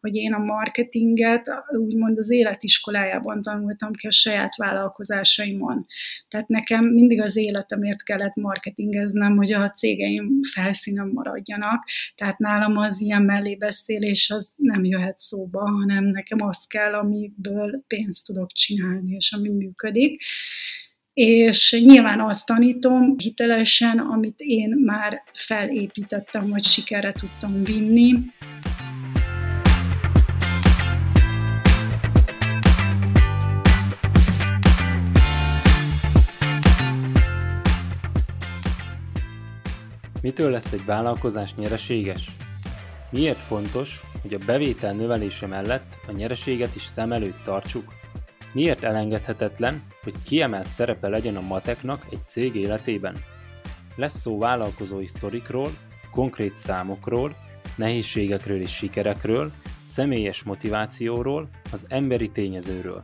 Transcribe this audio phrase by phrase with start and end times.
[0.00, 5.86] hogy én a marketinget úgymond az életiskolájában tanultam ki a saját vállalkozásaimon.
[6.28, 11.84] Tehát nekem mindig az életemért kellett marketingeznem, hogy a cégeim felszínen maradjanak.
[12.14, 18.26] Tehát nálam az ilyen mellébeszélés az nem jöhet szóba, hanem nekem az kell, amiből pénzt
[18.26, 20.22] tudok csinálni, és ami működik
[21.12, 28.14] és nyilván azt tanítom hitelesen, amit én már felépítettem, hogy sikerre tudtam vinni.
[40.30, 42.30] Mitől lesz egy vállalkozás nyereséges?
[43.10, 47.92] Miért fontos, hogy a bevétel növelése mellett a nyereséget is szem előtt tartsuk?
[48.52, 53.16] Miért elengedhetetlen, hogy kiemelt szerepe legyen a mateknak egy cég életében?
[53.96, 55.70] Lesz szó vállalkozói sztorikról,
[56.10, 57.36] konkrét számokról,
[57.76, 63.02] nehézségekről és sikerekről, személyes motivációról, az emberi tényezőről.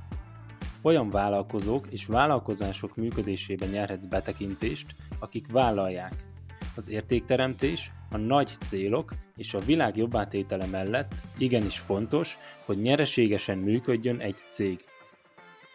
[0.83, 6.35] Olyan vállalkozók és vállalkozások működésében nyerhetsz betekintést, akik vállalják.
[6.77, 14.21] Az értékteremtés, a nagy célok és a világ jobbátétele mellett igenis fontos, hogy nyereségesen működjön
[14.21, 14.81] egy cég.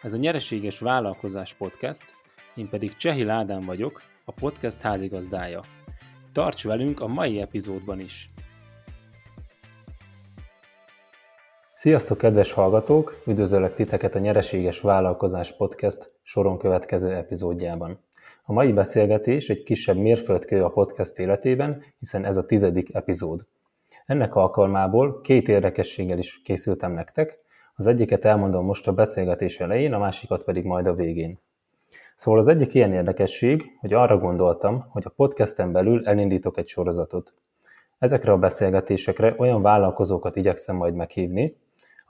[0.02, 2.04] Ez a Nyereséges Vállalkozás Podcast,
[2.54, 5.64] én pedig Csehi Ládán vagyok, a podcast házigazdája.
[6.32, 8.30] Tarts velünk a mai epizódban is!
[11.74, 13.22] Sziasztok, kedves hallgatók!
[13.26, 17.98] Üdvözöllek titeket a Nyereséges Vállalkozás Podcast soron következő epizódjában.
[18.44, 23.46] A mai beszélgetés egy kisebb mérföldkő a podcast életében, hiszen ez a tizedik epizód.
[24.06, 27.38] Ennek alkalmából két érdekességgel is készültem nektek,
[27.74, 31.38] az egyiket elmondom most a beszélgetés elején, a másikat pedig majd a végén.
[32.16, 37.34] Szóval az egyik ilyen érdekesség, hogy arra gondoltam, hogy a podcasten belül elindítok egy sorozatot.
[37.98, 41.56] Ezekre a beszélgetésekre olyan vállalkozókat igyekszem majd meghívni,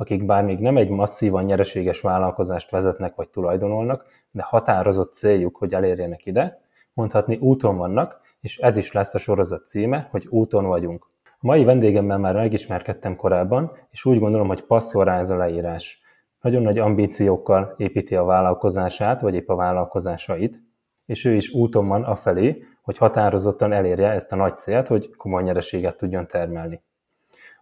[0.03, 5.75] akik bár még nem egy masszívan nyereséges vállalkozást vezetnek vagy tulajdonolnak, de határozott céljuk, hogy
[5.75, 6.61] elérjenek ide,
[6.92, 11.11] mondhatni úton vannak, és ez is lesz a sorozat címe, hogy úton vagyunk.
[11.24, 16.01] A mai vendégemmel már megismerkedtem korábban, és úgy gondolom, hogy passzol rá ez a leírás.
[16.41, 20.62] Nagyon nagy ambíciókkal építi a vállalkozását, vagy épp a vállalkozásait,
[21.07, 25.42] és ő is úton van afelé, hogy határozottan elérje ezt a nagy célt, hogy komoly
[25.42, 26.83] nyereséget tudjon termelni.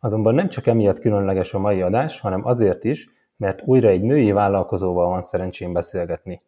[0.01, 4.33] Azonban nem csak emiatt különleges a mai adás, hanem azért is, mert újra egy női
[4.33, 6.43] vállalkozóval van szerencsém beszélgetni.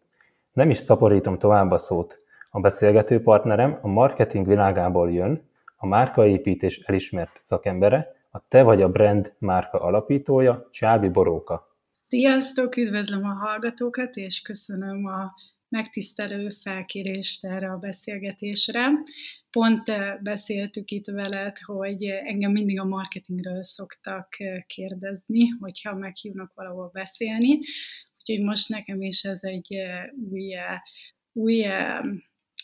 [0.52, 2.20] Nem is szaporítom tovább a szót.
[2.50, 5.42] A beszélgető partnerem a marketing világából jön,
[5.76, 11.76] a márkaépítés elismert szakembere, a Te vagy a brand márka alapítója, Csábi Boróka.
[12.08, 15.34] Sziasztok, üdvözlöm a hallgatókat, és köszönöm a
[15.72, 18.90] megtisztelő felkérést erre a beszélgetésre.
[19.50, 26.52] Pont eh, beszéltük itt veled, hogy engem mindig a marketingről szoktak eh, kérdezni, hogyha meghívnak
[26.54, 27.58] valahol beszélni,
[28.18, 30.54] úgyhogy most nekem is ez egy eh, új,
[31.32, 31.66] új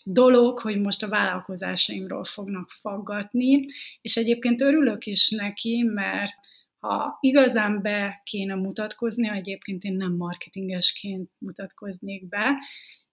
[0.05, 3.65] dolog, hogy most a vállalkozásaimról fognak faggatni,
[4.01, 6.37] és egyébként örülök is neki, mert
[6.81, 12.57] ha igazán be kéne mutatkozni, egyébként én nem marketingesként mutatkoznék be,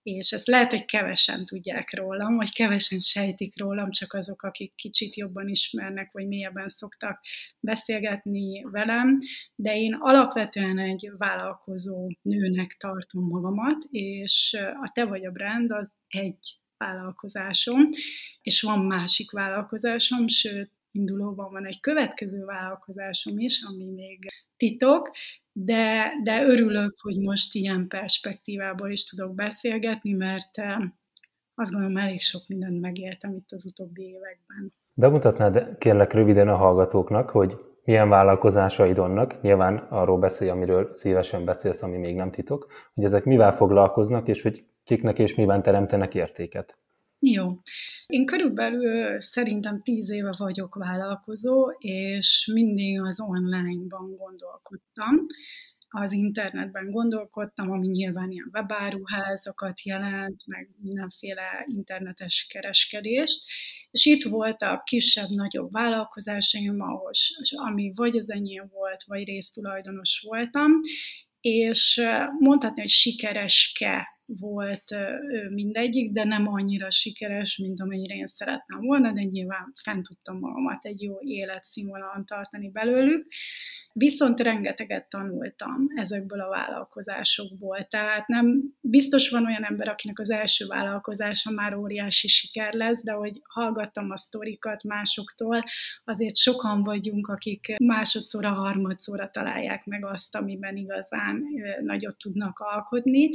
[0.04, 5.16] és ezt lehet, hogy kevesen tudják rólam, vagy kevesen sejtik rólam, csak azok, akik kicsit
[5.16, 7.20] jobban ismernek, vagy mélyebben szoktak
[7.60, 9.18] beszélgetni velem,
[9.56, 15.92] de én alapvetően egy vállalkozó nőnek tartom magamat, és a Te vagy a brand az
[16.08, 17.90] egy vállalkozásom,
[18.42, 24.20] és van másik vállalkozásom, sőt, indulóban van egy következő vállalkozásom is, ami még
[24.58, 25.12] titok,
[25.52, 30.78] de, de örülök, hogy most ilyen perspektívából is tudok beszélgetni, mert eh,
[31.56, 34.74] azt gondolom, elég sok mindent megéltem itt az utóbbi években.
[34.94, 41.82] Bemutatnád kérlek röviden a hallgatóknak, hogy milyen vállalkozásaid vannak, nyilván arról beszélj, amiről szívesen beszélsz,
[41.82, 46.78] ami még nem titok, hogy ezek mivel foglalkoznak, és hogy kiknek és miben teremtenek értéket.
[47.28, 47.60] Jó.
[48.06, 55.26] Én körülbelül szerintem tíz éve vagyok vállalkozó, és mindig az online-ban gondolkodtam.
[55.90, 63.46] Az internetben gondolkodtam, ami nyilván ilyen webáruházakat jelent, meg mindenféle internetes kereskedést,
[63.92, 67.12] és itt voltak kisebb-nagyobb vállalkozásaim, ahol,
[67.56, 70.72] ami vagy az enyém volt, vagy résztulajdonos voltam,
[71.46, 72.02] és
[72.40, 74.08] mondhatni, hogy sikereske
[74.40, 74.96] volt
[75.50, 80.86] mindegyik, de nem annyira sikeres, mint amennyire én szerettem volna, de nyilván fent tudtam magamat
[80.86, 83.28] egy jó életszínvonalon tartani belőlük.
[83.98, 87.88] Viszont rengeteget tanultam ezekből a vállalkozásokból.
[87.90, 93.12] Tehát nem biztos van olyan ember, akinek az első vállalkozása már óriási siker lesz, de
[93.12, 95.64] hogy hallgattam a sztorikat másoktól,
[96.04, 101.44] azért sokan vagyunk, akik másodszorra, harmadszorra találják meg azt, amiben igazán
[101.80, 103.30] nagyot tudnak alkotni.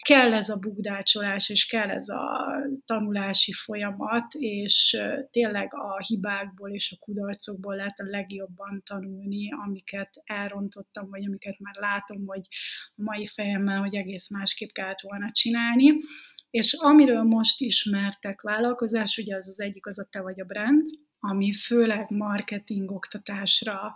[0.00, 2.54] Kell ez a bugdácsolás, és kell ez a
[2.86, 5.00] tanulási folyamat, és
[5.30, 11.74] tényleg a hibákból és a kudarcokból lehet a legjobban tanulni, amiket elrontottam, vagy amiket már
[11.74, 12.46] látom, hogy
[12.96, 15.98] a mai fejemmel, hogy egész másképp kellett volna csinálni.
[16.50, 20.84] És amiről most ismertek vállalkozás, ugye az az egyik az a te vagy a brand,
[21.20, 23.94] ami főleg marketing oktatásra,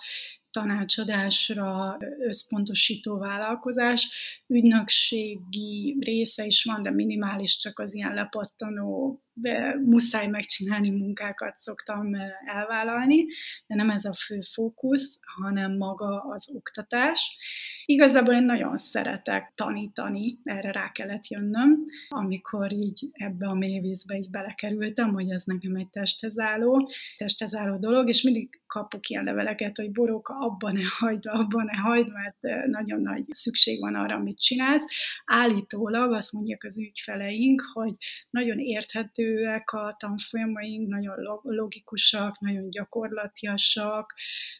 [0.50, 4.10] tanácsadásra összpontosító vállalkozás.
[4.46, 12.14] Ügynökségi része is van, de minimális, csak az ilyen lepattanó de muszáj megcsinálni munkákat szoktam
[12.44, 13.26] elvállalni,
[13.66, 17.36] de nem ez a fő fókusz, hanem maga az oktatás.
[17.84, 24.30] Igazából én nagyon szeretek tanítani, erre rá kellett jönnöm, amikor így ebbe a mélyvízbe így
[24.30, 29.76] belekerültem, hogy ez nekem egy testhez álló, testhez álló dolog, és mindig kapok ilyen leveleket,
[29.76, 34.40] hogy boróka, abban ne hagyd, abban ne hagyd, mert nagyon nagy szükség van arra, amit
[34.40, 34.84] csinálsz.
[35.24, 37.94] Állítólag azt mondják az ügyfeleink, hogy
[38.30, 44.14] nagyon érthető érthetőek a tanfolyamaink, nagyon logikusak, nagyon gyakorlatiasak,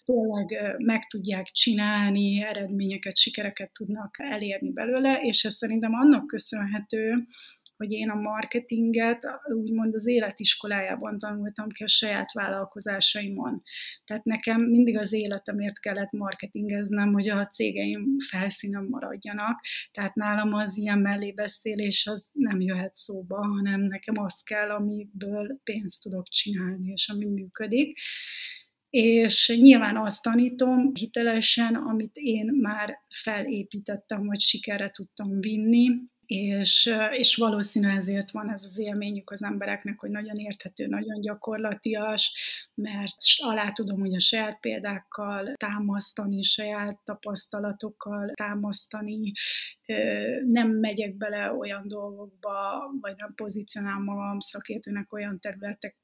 [0.04, 7.26] tényleg meg tudják csinálni, eredményeket, sikereket tudnak elérni belőle, és ez szerintem annak köszönhető,
[7.82, 13.62] hogy én a marketinget úgymond az életiskolájában tanultam ki a saját vállalkozásaimon.
[14.04, 19.60] Tehát nekem mindig az életemért kellett marketingeznem, hogy a cégeim felszínen maradjanak.
[19.90, 26.02] Tehát nálam az ilyen mellébeszélés az nem jöhet szóba, hanem nekem az kell, amiből pénzt
[26.02, 27.98] tudok csinálni, és ami működik
[28.92, 35.88] és nyilván azt tanítom hitelesen, amit én már felépítettem, hogy sikerre tudtam vinni,
[36.32, 42.34] és, és valószínű ezért van ez az élményük az embereknek, hogy nagyon érthető, nagyon gyakorlatias,
[42.74, 49.32] mert alá tudom, a saját példákkal támasztani, saját tapasztalatokkal támasztani,
[50.44, 55.96] nem megyek bele olyan dolgokba, vagy nem pozícionálom magam szakértőnek olyan területek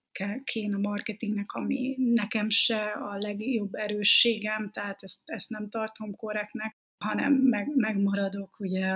[0.44, 6.76] kéne a marketingnek, ami nekem se a legjobb erősségem, tehát ezt, ezt nem tartom korrektnek
[6.98, 8.86] hanem meg, megmaradok ugye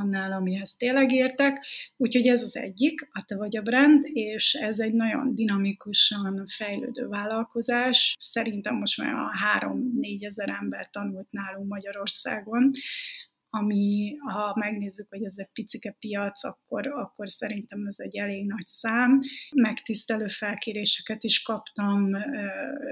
[0.00, 1.66] annál, amihez tényleg értek.
[1.96, 7.06] Úgyhogy ez az egyik, a te vagy a brand, és ez egy nagyon dinamikusan fejlődő
[7.06, 8.16] vállalkozás.
[8.18, 9.30] Szerintem most már a
[9.60, 12.70] 3-4 ezer ember tanult nálunk Magyarországon,
[13.52, 18.66] ami, ha megnézzük, hogy ez egy picike piac, akkor, akkor szerintem ez egy elég nagy
[18.66, 19.18] szám.
[19.54, 22.10] Megtisztelő felkéréseket is kaptam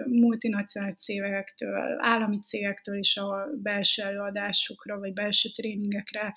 [0.07, 6.35] multinacionális cégektől, állami cégektől is, a belső előadásokra vagy belső tréningekre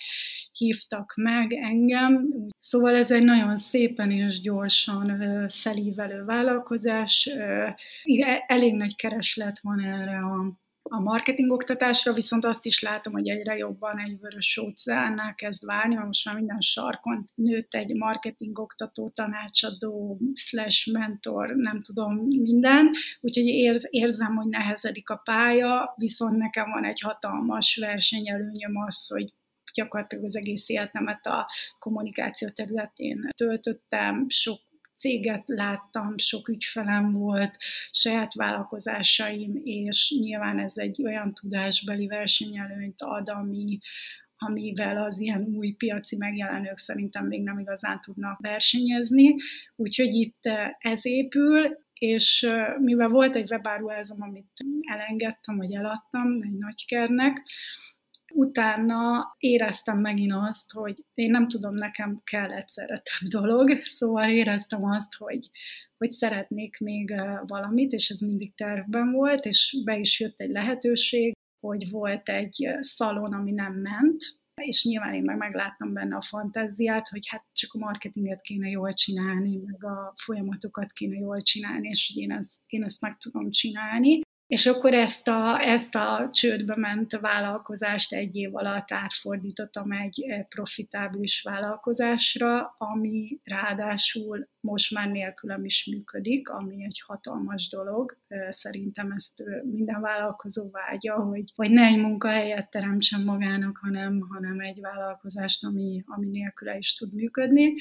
[0.51, 2.27] hívtak meg engem.
[2.59, 7.29] Szóval ez egy nagyon szépen és gyorsan felívelő vállalkozás.
[8.47, 10.59] Elég nagy kereslet van erre a
[10.94, 15.94] a marketing oktatásra, viszont azt is látom, hogy egyre jobban egy vörös óceánnál kezd válni,
[15.96, 22.92] mert most már minden sarkon nőtt egy marketing oktató, tanácsadó, slash mentor, nem tudom, minden,
[23.22, 29.34] úgyhogy érz, érzem, hogy nehezedik a pálya, viszont nekem van egy hatalmas versenyelőnyöm az, hogy
[29.74, 31.48] gyakorlatilag az egész életemet a
[31.80, 34.60] kommunikáció területén töltöttem, sok
[35.01, 37.57] céget láttam, sok ügyfelem volt,
[37.92, 43.80] saját vállalkozásaim, és nyilván ez egy olyan tudásbeli versenyelőnyt ad, ami,
[44.37, 49.35] amivel az ilyen új piaci megjelenők szerintem még nem igazán tudnak versenyezni.
[49.76, 52.49] Úgyhogy itt ez épül, és
[52.80, 57.44] mivel volt egy webáruházam, amit elengedtem, vagy eladtam egy nagykernek,
[58.33, 64.85] Utána éreztem megint azt, hogy én nem tudom, nekem kell egyszerre több dolog, szóval éreztem
[64.85, 65.50] azt, hogy,
[65.97, 67.14] hogy szeretnék még
[67.47, 72.69] valamit, és ez mindig tervben volt, és be is jött egy lehetőség, hogy volt egy
[72.80, 77.73] szalon, ami nem ment, és nyilván én meg megláttam benne a fantáziát, hogy hát csak
[77.73, 82.52] a marketinget kéne jól csinálni, meg a folyamatokat kéne jól csinálni, és hogy én ezt,
[82.68, 84.21] én ezt meg tudom csinálni.
[84.52, 90.46] És akkor ezt a, ezt a csődbe ment vállalkozást egy év alatt átfordítottam egy eh,
[90.50, 98.18] profitábilis vállalkozásra, ami ráadásul most már nélkülem is működik, ami egy hatalmas dolog.
[98.28, 104.60] Eh, szerintem ezt minden vállalkozó vágya, hogy, hogy ne egy munkahelyet teremtsen magának, hanem, hanem
[104.60, 107.74] egy vállalkozást, ami, ami nélküle is tud működni.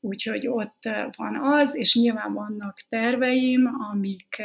[0.00, 4.42] Úgyhogy ott van az, és nyilván vannak terveim, amik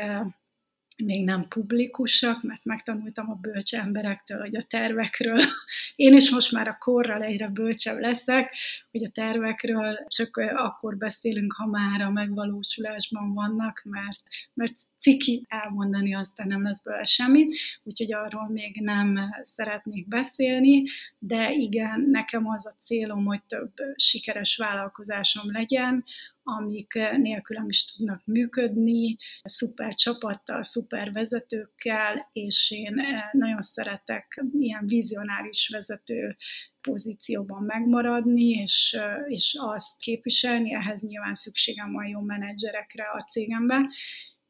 [0.98, 5.40] még nem publikusak, mert megtanultam a bölcs emberektől, hogy a tervekről,
[5.96, 8.56] én is most már a korral egyre bölcsebb leszek,
[8.92, 14.24] hogy a tervekről csak akkor beszélünk, ha már a megvalósulásban vannak, mert,
[14.54, 17.46] mert ciki elmondani, aztán nem lesz belőle semmi,
[17.84, 19.20] úgyhogy arról még nem
[19.56, 20.84] szeretnék beszélni,
[21.20, 26.04] de igen, nekem az a célom, hogy több sikeres vállalkozásom legyen,
[26.44, 35.70] amik nélkülem is tudnak működni, szuper csapattal, szuper vezetőkkel, és én nagyon szeretek ilyen vizionáris
[35.70, 36.36] vezető
[36.82, 38.98] pozícióban megmaradni, és,
[39.28, 43.90] és azt képviselni, ehhez nyilván szükségem van jó menedzserekre a cégemben,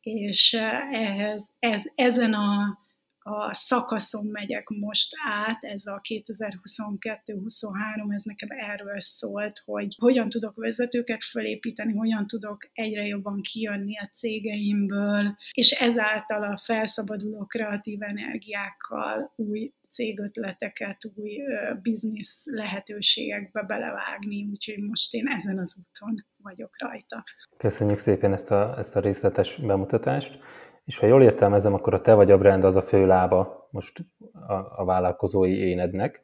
[0.01, 0.53] és
[0.91, 2.79] ehhez, ez, ezen a
[3.23, 10.55] a szakaszon megyek most át, ez a 2022-23, ez nekem erről szólt, hogy hogyan tudok
[10.55, 19.33] vezetőket felépíteni, hogyan tudok egyre jobban kijönni a cégeimből, és ezáltal a felszabaduló kreatív energiákkal
[19.35, 21.41] új cégötleteket, új
[21.81, 27.23] biznisz lehetőségekbe belevágni, úgyhogy most én ezen az úton vagyok rajta.
[27.57, 30.39] Köszönjük szépen ezt a, ezt a részletes bemutatást.
[30.85, 34.05] És ha jól értelmezem, akkor a te vagy a brand az a fő lába most
[34.47, 36.23] a, a vállalkozói énednek,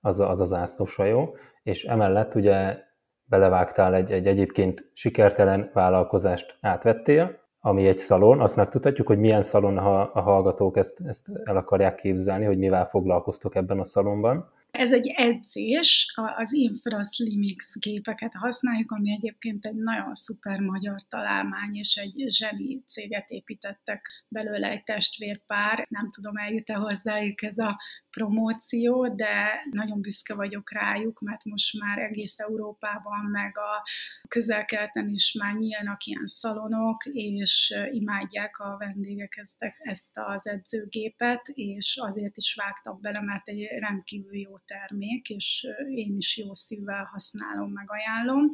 [0.00, 2.78] az, az az ászlósajó, és emellett ugye
[3.24, 9.78] belevágtál egy, egy egyébként sikertelen vállalkozást átvettél, ami egy szalon, azt megtudhatjuk, hogy milyen szalon,
[9.78, 14.52] ha a hallgatók ezt, ezt el akarják képzelni, hogy mivel foglalkoztok ebben a szalonban.
[14.70, 21.94] Ez egy edzés, az Infraslimix gépeket használjuk, ami egyébként egy nagyon szuper magyar találmány, és
[21.94, 25.86] egy zseni céget építettek belőle egy testvérpár.
[25.88, 31.98] Nem tudom, eljut-e hozzájuk ez a promóció, de nagyon büszke vagyok rájuk, mert most már
[31.98, 33.88] egész Európában, meg a
[34.28, 41.98] közel-keleten is már nyílnak ilyen szalonok, és imádják a vendégek ezt, ezt az edzőgépet, és
[42.00, 47.72] azért is vágtak bele, mert egy rendkívül jó termék, és én is jó szívvel használom,
[47.72, 48.48] meg ajánlom.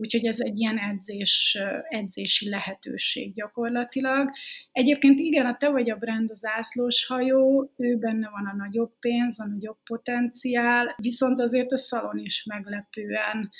[0.00, 4.30] Úgyhogy ez egy ilyen edzés, edzési lehetőség gyakorlatilag.
[4.72, 8.98] Egyébként igen, a te vagy a brand az ászlós hajó, ő benne van a nagyobb
[8.98, 13.50] pénz, a nagyobb potenciál, viszont azért a szalon is meglepően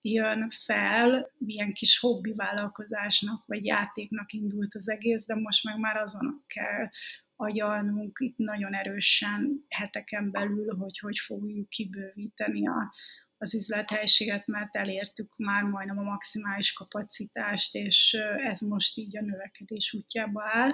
[0.00, 5.96] jön fel, milyen kis hobbi vállalkozásnak vagy játéknak indult az egész, de most meg már
[5.96, 6.88] azon kell
[7.36, 12.92] agyalnunk itt nagyon erősen heteken belül, hogy hogy fogjuk kibővíteni a,
[13.38, 19.92] az üzlethelységet, mert elértük már majdnem a maximális kapacitást, és ez most így a növekedés
[19.92, 20.70] útjába áll.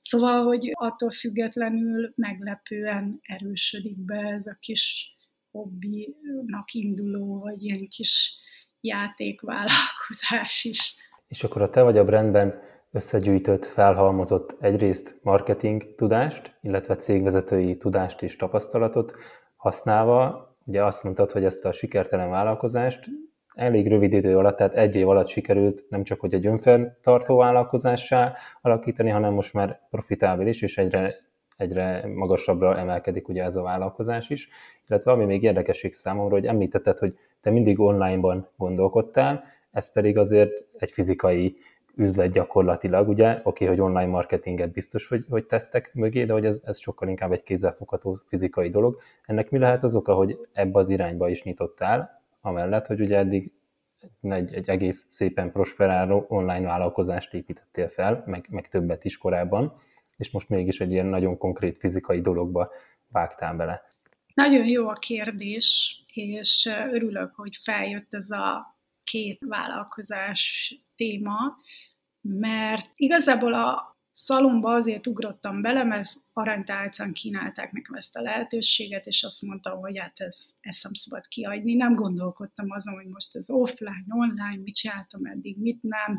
[0.00, 5.16] Szóval, hogy attól függetlenül meglepően erősödik be ez a kis
[5.50, 8.36] hobbinak induló, vagy ilyen kis
[8.80, 10.94] játékvállalkozás is.
[11.28, 18.22] És akkor a te vagy a brandben összegyűjtött, felhalmozott egyrészt marketing tudást, illetve cégvezetői tudást
[18.22, 19.16] és tapasztalatot
[19.56, 23.06] használva, ugye azt mondtad, hogy ezt a sikertelen vállalkozást
[23.54, 28.34] elég rövid idő alatt, tehát egy év alatt sikerült nem csak hogy egy önfenntartó vállalkozássá
[28.60, 31.14] alakítani, hanem most már profitábilis, és egyre,
[31.56, 34.48] egyre magasabbra emelkedik ugye ez a vállalkozás is.
[34.88, 40.64] Illetve ami még érdekesség számomra, hogy említetted, hogy te mindig online-ban gondolkodtál, ez pedig azért
[40.76, 41.56] egy fizikai
[41.98, 46.62] üzlet gyakorlatilag, ugye, oké, hogy online marketinget biztos, hogy, hogy tesztek mögé, de hogy ez,
[46.64, 49.00] ez sokkal inkább egy kézzelfogható fizikai dolog.
[49.24, 53.52] Ennek mi lehet az oka, hogy ebbe az irányba is nyitottál, amellett, hogy ugye eddig
[54.20, 59.72] egy, egy egész szépen prosperáló online vállalkozást építettél fel, meg, meg többet is korábban,
[60.16, 62.70] és most mégis egy ilyen nagyon konkrét fizikai dologba
[63.08, 63.82] vágtál bele.
[64.34, 71.56] Nagyon jó a kérdés, és örülök, hogy feljött ez a két vállalkozás téma,
[72.20, 79.22] mert igazából a szalomba azért ugrottam bele, mert aranytálcán kínálták nekem ezt a lehetőséget, és
[79.22, 81.74] azt mondtam, hogy hát ez, ezt nem szabad kiadni.
[81.74, 86.18] Nem gondolkodtam azon, hogy most ez offline, online, mit csináltam eddig, mit nem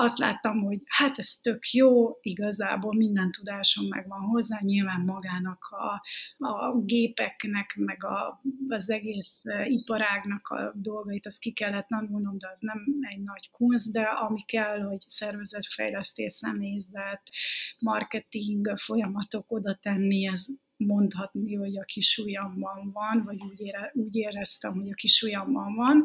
[0.00, 6.02] azt láttam, hogy hát ez tök jó, igazából minden tudásom megvan hozzá, nyilván magának a,
[6.46, 12.60] a gépeknek, meg a, az egész iparágnak a dolgait, azt ki kellett tanulnom, de az
[12.60, 17.22] nem egy nagy kunsz, de ami kell, hogy szervezetfejlesztés, személyzet,
[17.78, 22.22] marketing folyamatok oda tenni, ez mondhatni, hogy a kis
[22.92, 25.26] van, vagy úgy, ére, úgy éreztem, hogy a kis
[25.74, 26.04] van,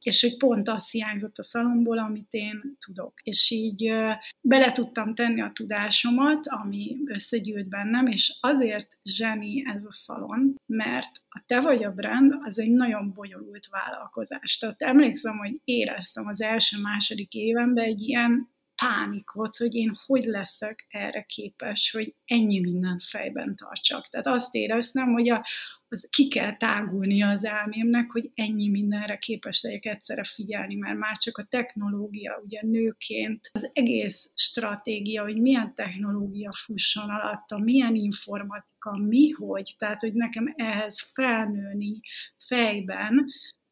[0.00, 3.12] és hogy pont az hiányzott a szalomból, amit én tudok.
[3.22, 3.92] És így
[4.40, 11.10] bele tudtam tenni a tudásomat, ami összegyűlt bennem, és azért zseni ez a szalon, mert
[11.28, 14.58] a Te vagy a brand az egy nagyon bonyolult vállalkozás.
[14.58, 21.22] Tehát emlékszem, hogy éreztem az első-második évenben egy ilyen pánikot, hogy én hogy leszek erre
[21.22, 24.08] képes, hogy ennyi mindent fejben tartsak.
[24.08, 25.44] Tehát azt éreztem, hogy a,
[25.88, 31.16] az ki kell tágulnia az elmémnek, hogy ennyi mindenre képes legyek egyszerre figyelni, mert már
[31.16, 38.96] csak a technológia, ugye nőként, az egész stratégia, hogy milyen technológia fusson alatta, milyen informatika,
[38.96, 42.00] mi, hogy, tehát, hogy nekem ehhez felnőni
[42.36, 43.26] fejben,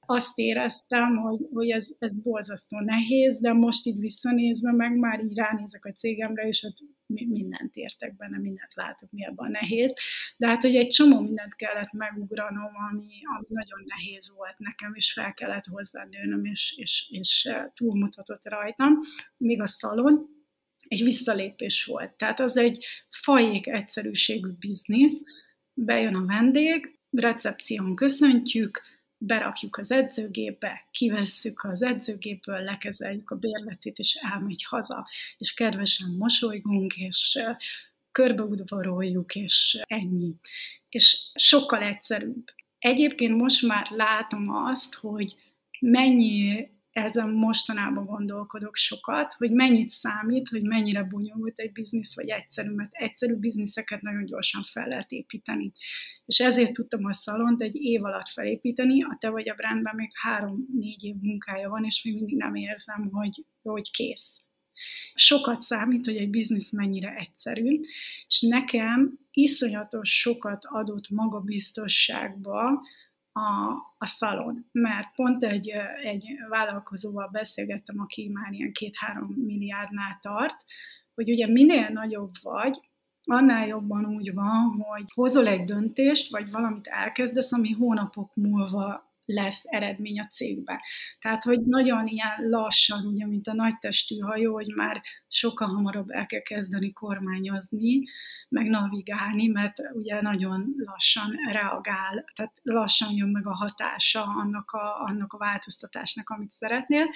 [0.07, 5.37] azt éreztem, hogy, hogy ez, ez borzasztó nehéz, de most így visszanézve meg már így
[5.37, 9.93] ránézek a cégemre, és ott mindent értek benne, mindent látok, mi abban nehéz.
[10.37, 15.13] De hát, hogy egy csomó mindent kellett megugranom, ami, ami nagyon nehéz volt nekem, és
[15.13, 18.99] fel kellett hozzá nőnöm, és, és, és túlmutatott rajtam.
[19.37, 20.35] Még a szalon,
[20.89, 22.17] egy visszalépés volt.
[22.17, 25.21] Tehát az egy fajék egyszerűségű biznisz,
[25.75, 28.83] bejön a vendég, recepción köszöntjük,
[29.19, 35.09] berakjuk az edzőgépbe, kivesszük az edzőgépből, lekezeljük a bérletét, és elmegy haza,
[35.39, 37.39] és kedvesen mosolygunk, és
[38.13, 40.35] körbeudvaroljuk, és ennyi.
[40.89, 42.45] És sokkal egyszerűbb.
[42.79, 45.35] Egyébként most már látom azt, hogy
[45.81, 52.71] mennyi ezen mostanában gondolkodok sokat, hogy mennyit számít, hogy mennyire bonyolult egy biznisz, vagy egyszerű,
[52.71, 55.73] mert egyszerű bizniszeket nagyon gyorsan fel lehet építeni.
[56.27, 60.11] És ezért tudtam a szalont egy év alatt felépíteni, a te vagy a brandben még
[60.13, 64.41] három-négy év munkája van, és még mindig nem érzem, hogy, hogy kész.
[65.15, 67.81] Sokat számít, hogy egy biznisz mennyire egyszerű,
[68.27, 72.81] és nekem iszonyatos sokat adott magabiztosságba,
[73.37, 75.71] a, a szalon, mert pont egy,
[76.03, 80.65] egy vállalkozóval beszélgettem, aki már ilyen két-három milliárdnál tart,
[81.15, 82.81] hogy ugye minél nagyobb vagy,
[83.23, 89.61] annál jobban úgy van, hogy hozol egy döntést, vagy valamit elkezdesz, ami hónapok múlva lesz
[89.65, 90.83] eredmény a cégbe.
[91.21, 96.11] Tehát, hogy nagyon ilyen lassan, ugye, mint a nagy testű hajó, hogy már sokkal hamarabb
[96.11, 98.03] el kell kezdeni kormányozni,
[98.49, 105.03] meg navigálni, mert ugye nagyon lassan reagál, tehát lassan jön meg a hatása annak a,
[105.05, 107.07] annak a változtatásnak, amit szeretnél.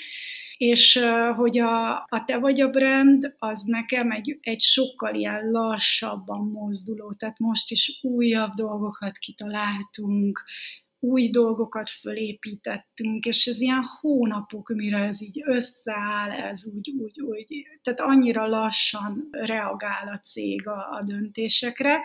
[0.56, 1.00] És
[1.36, 7.12] hogy a, a te vagy a brand, az nekem egy, egy sokkal ilyen lassabban mozduló,
[7.12, 10.44] tehát most is újabb dolgokat kitaláltunk,
[11.00, 17.66] új dolgokat fölépítettünk, és ez ilyen hónapok, mire ez így összeáll, ez úgy, úgy, úgy,
[17.82, 22.00] tehát annyira lassan reagál a cég a, a döntésekre.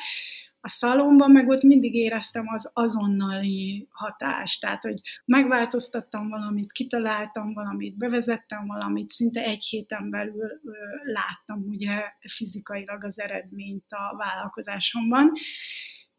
[0.59, 7.97] A szalomban meg ott mindig éreztem az azonnali hatást, tehát, hogy megváltoztattam valamit, kitaláltam valamit,
[7.97, 10.71] bevezettem valamit, szinte egy héten belül ö,
[11.03, 15.31] láttam ugye fizikailag az eredményt a vállalkozásomban,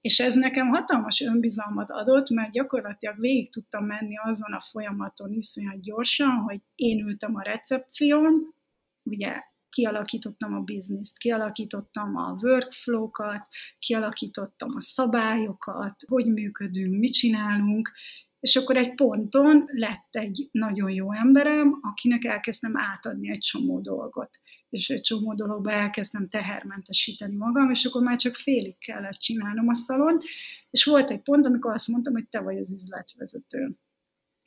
[0.07, 5.81] és ez nekem hatalmas önbizalmat adott, mert gyakorlatilag végig tudtam menni azon a folyamaton iszonyat
[5.81, 8.55] gyorsan, hogy én ültem a recepción,
[9.03, 13.47] ugye kialakítottam a bizniszt, kialakítottam a workflow-kat,
[13.79, 17.93] kialakítottam a szabályokat, hogy működünk, mit csinálunk,
[18.41, 24.31] és akkor egy ponton lett egy nagyon jó emberem, akinek elkezdtem átadni egy csomó dolgot
[24.71, 29.75] és egy csomó dologba elkezdtem tehermentesíteni magam, és akkor már csak félig kellett csinálnom a
[29.75, 30.25] szalont,
[30.71, 33.77] és volt egy pont, amikor azt mondtam, hogy te vagy az üzletvezető.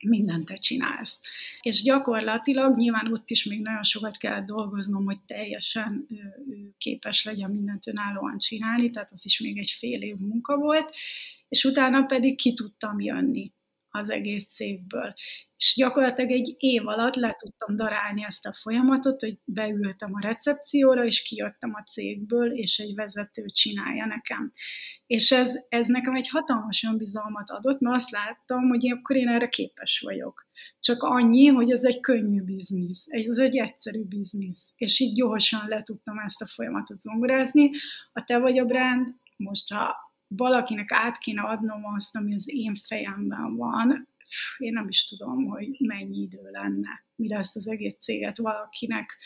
[0.06, 1.20] Mindent te csinálsz.
[1.60, 6.06] És gyakorlatilag nyilván ott is még nagyon sokat kell dolgoznom, hogy teljesen
[6.78, 10.94] képes legyen mindent önállóan csinálni, tehát az is még egy fél év munka volt,
[11.48, 13.52] és utána pedig ki tudtam jönni
[13.90, 15.14] az egész cégből.
[15.56, 21.04] És gyakorlatilag egy év alatt le tudtam darálni ezt a folyamatot, hogy beültem a recepcióra,
[21.04, 24.50] és kijöttem a cégből, és egy vezető csinálja nekem.
[25.06, 29.28] És ez, ez nekem egy hatalmas önbizalmat adott, mert azt láttam, hogy én, akkor én
[29.28, 30.48] erre képes vagyok.
[30.80, 34.72] Csak annyi, hogy ez egy könnyű biznisz, ez egy egyszerű biznisz.
[34.76, 37.70] És így gyorsan le tudtam ezt a folyamatot zongorázni.
[38.12, 42.74] A te vagy a brand, most ha valakinek át kéne adnom azt, ami az én
[42.74, 44.08] fejemben van,
[44.58, 49.18] én nem is tudom, hogy mennyi idő lenne, mire ezt az egész céget valakinek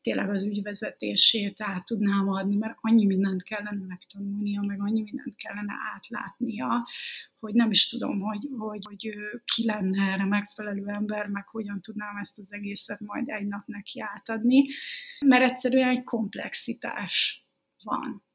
[0.00, 5.72] tényleg az ügyvezetését át tudnám adni, mert annyi mindent kellene megtanulnia, meg annyi mindent kellene
[5.94, 6.88] átlátnia,
[7.38, 9.10] hogy nem is tudom, hogy, hogy, hogy
[9.44, 14.00] ki lenne erre megfelelő ember, meg hogyan tudnám ezt az egészet majd egy nap neki
[14.00, 14.64] átadni,
[15.26, 17.46] mert egyszerűen egy komplexitás
[17.82, 18.27] van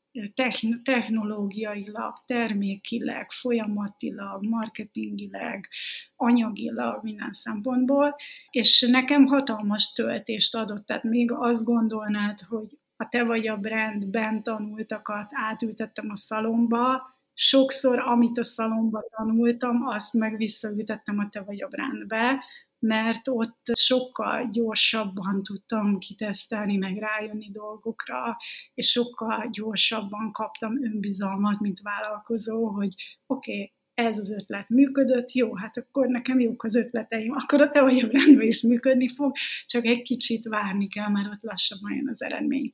[0.84, 5.69] technológiailag, termékileg, folyamatilag, marketingileg,
[6.15, 8.15] anyagilag, minden szempontból,
[8.49, 14.43] és nekem hatalmas töltést adott, tehát még azt gondolnád, hogy a te vagy a brandben
[14.43, 21.63] tanultakat átültettem a szalomba, sokszor, amit a szalomba tanultam, azt meg visszaültettem a te vagy
[21.63, 22.43] a brandbe,
[22.84, 28.38] mert ott sokkal gyorsabban tudtam kitesztelni, meg rájönni dolgokra,
[28.74, 35.56] és sokkal gyorsabban kaptam önbizalmat, mint vállalkozó, hogy oké, okay, ez az ötlet működött, jó,
[35.56, 39.86] hát akkor nekem jók az ötleteim, akkor a te a rendben is működni fog, csak
[39.86, 42.71] egy kicsit várni kell, mert ott lassabban jön az eredmény.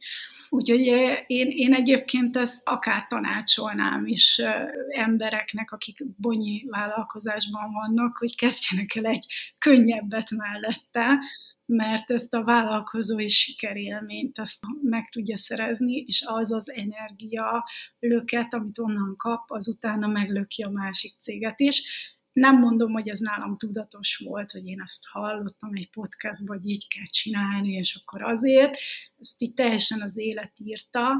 [0.49, 0.79] Úgyhogy
[1.27, 4.41] én, én egyébként ezt akár tanácsolnám is
[4.89, 9.25] embereknek, akik bonyi vállalkozásban vannak, hogy kezdjenek el egy
[9.57, 11.19] könnyebbet mellette,
[11.69, 17.65] mert ezt a vállalkozói sikerélményt azt meg tudja szerezni, és az az energia
[17.99, 21.83] löket, amit onnan kap, az utána meglöki a másik céget is.
[22.31, 26.87] Nem mondom, hogy ez nálam tudatos volt, hogy én ezt hallottam egy podcastban, hogy így
[26.87, 28.77] kell csinálni, és akkor azért.
[29.17, 31.11] Ezt így teljesen az élet írta,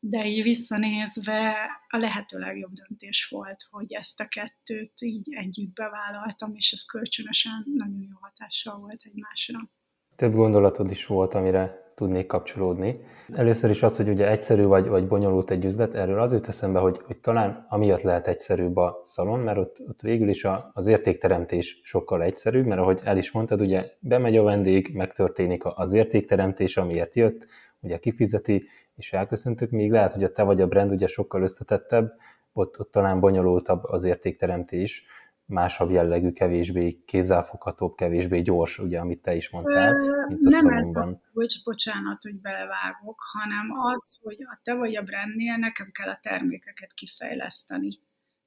[0.00, 1.56] de így visszanézve
[1.88, 7.64] a lehető legjobb döntés volt, hogy ezt a kettőt így együtt bevállaltam, és ez kölcsönösen
[7.74, 9.70] nagyon jó hatással volt egymásra.
[10.18, 13.00] Több gondolatod is volt, amire tudnék kapcsolódni.
[13.32, 16.78] Először is az, hogy ugye egyszerű vagy, vagy bonyolult egy üzlet, erről az jut eszembe,
[16.78, 20.86] hogy, hogy talán amiatt lehet egyszerűbb a szalon, mert ott, ott végül is a, az
[20.86, 26.76] értékteremtés sokkal egyszerűbb, mert ahogy el is mondtad, ugye bemegy a vendég, megtörténik az értékteremtés,
[26.76, 27.46] amiért jött,
[27.80, 32.12] ugye kifizeti, és elköszöntök, még lehet, hogy a te vagy a brand ugye sokkal összetettebb,
[32.52, 35.04] ott, ott talán bonyolultabb az értékteremtés,
[35.48, 39.96] másabb jellegű, kevésbé kézzelfoghatóbb, kevésbé gyors, ugye, amit te is mondtál,
[40.28, 41.08] mint a Nem szalomban.
[41.08, 46.08] ez, hogy bocsánat, hogy belevágok, hanem az, hogy a te vagy a brandnél nekem kell
[46.08, 47.88] a termékeket kifejleszteni.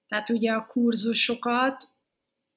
[0.08, 1.84] Tehát ugye a kurzusokat,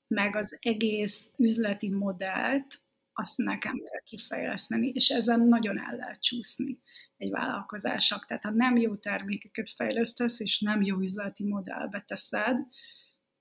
[0.06, 6.78] meg az egész üzleti modellt, azt nekem kell kifejleszteni, és ezen nagyon el lehet csúszni
[7.16, 8.26] egy vállalkozásnak.
[8.26, 12.56] Tehát ha nem jó termékeket fejlesztesz, és nem jó üzleti modellbe teszed,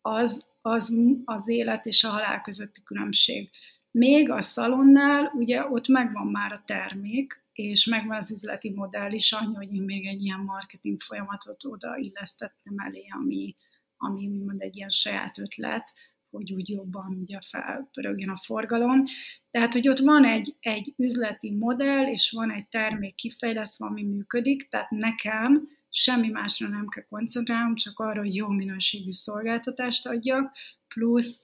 [0.02, 0.94] az az
[1.26, 3.50] az élet és a halál közötti különbség.
[3.92, 9.32] Még a szalonnál ugye ott megvan már a termék, és megvan az üzleti modell is,
[9.32, 13.56] annyi, hogy én még egy ilyen marketing folyamatot oda illesztettem elé, ami,
[13.98, 15.94] ami úgymond egy ilyen saját ötlet,
[16.30, 19.04] hogy úgy jobban ugye felpörögjön a forgalom.
[19.52, 24.68] Tehát, hogy ott van egy, egy üzleti modell, és van egy termék kifejlesztve, ami működik,
[24.70, 30.52] tehát nekem semmi másra nem kell koncentrálnom, csak arra, hogy jó minőségű szolgáltatást adjak,
[30.88, 31.42] plusz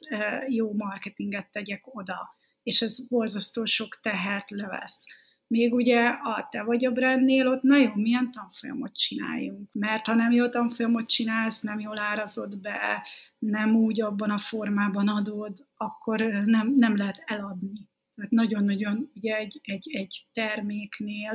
[0.48, 2.38] jó marketinget tegyek oda.
[2.64, 5.04] És ez borzasztó sok tehert levesz.
[5.48, 9.70] Még ugye a te vagy a brandnél, ott nagyon milyen tanfolyamot csináljunk.
[9.72, 13.08] Mert ha nem jó tanfolyamot csinálsz, nem jól árazod be,
[13.40, 17.90] nem úgy abban a formában adod, akkor nem, nem lehet eladni.
[18.16, 21.34] Tehát nagyon-nagyon ugye egy, egy, egy terméknél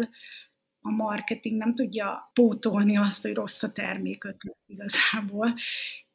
[0.87, 5.55] a marketing nem tudja pótolni azt, hogy rossz a termékötlet igazából.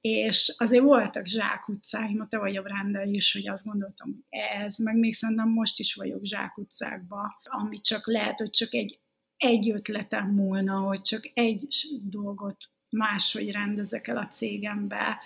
[0.02, 4.98] És azért voltak zsákutcáim, te vagy a Brandel is, hogy azt gondoltam, hogy ez, meg
[4.98, 9.00] még szerintem most is vagyok zsákutcákba, ami csak lehet, hogy csak egy,
[9.38, 11.68] egy ötletem múlna, hogy csak egy
[12.04, 12.58] dolgot
[12.90, 15.20] máshogy rendezek el a cégembe,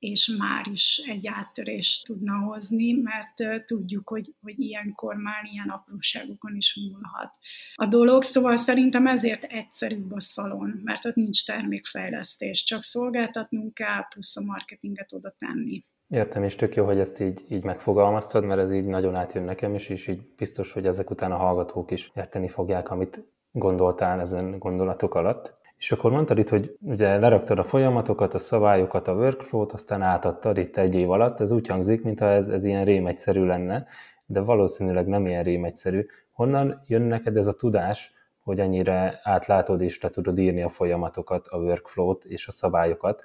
[0.00, 6.56] és már is egy áttörést tudna hozni, mert tudjuk, hogy, hogy ilyenkor már ilyen apróságokon
[6.56, 7.34] is múlhat
[7.74, 8.22] a dolog.
[8.22, 14.40] Szóval szerintem ezért egyszerűbb a szalon, mert ott nincs termékfejlesztés, csak szolgáltatnunk kell, plusz a
[14.40, 15.84] marketinget oda tenni.
[16.08, 19.74] Értem, és tök jó, hogy ezt így, így megfogalmaztad, mert ez így nagyon átjön nekem
[19.74, 24.58] is, és így biztos, hogy ezek után a hallgatók is érteni fogják, amit gondoltál ezen
[24.58, 25.58] gondolatok alatt.
[25.80, 30.58] És akkor mondtad itt, hogy ugye leraktad a folyamatokat, a szabályokat, a workflow-t, aztán átadtad
[30.58, 31.40] itt egy év alatt.
[31.40, 33.86] Ez úgy hangzik, mintha ez, ez ilyen rémegyszerű lenne,
[34.26, 36.06] de valószínűleg nem ilyen rémegyszerű.
[36.32, 38.12] Honnan jön neked ez a tudás,
[38.42, 43.22] hogy ennyire átlátod és le tudod írni a folyamatokat, a workflow-t és a szabályokat?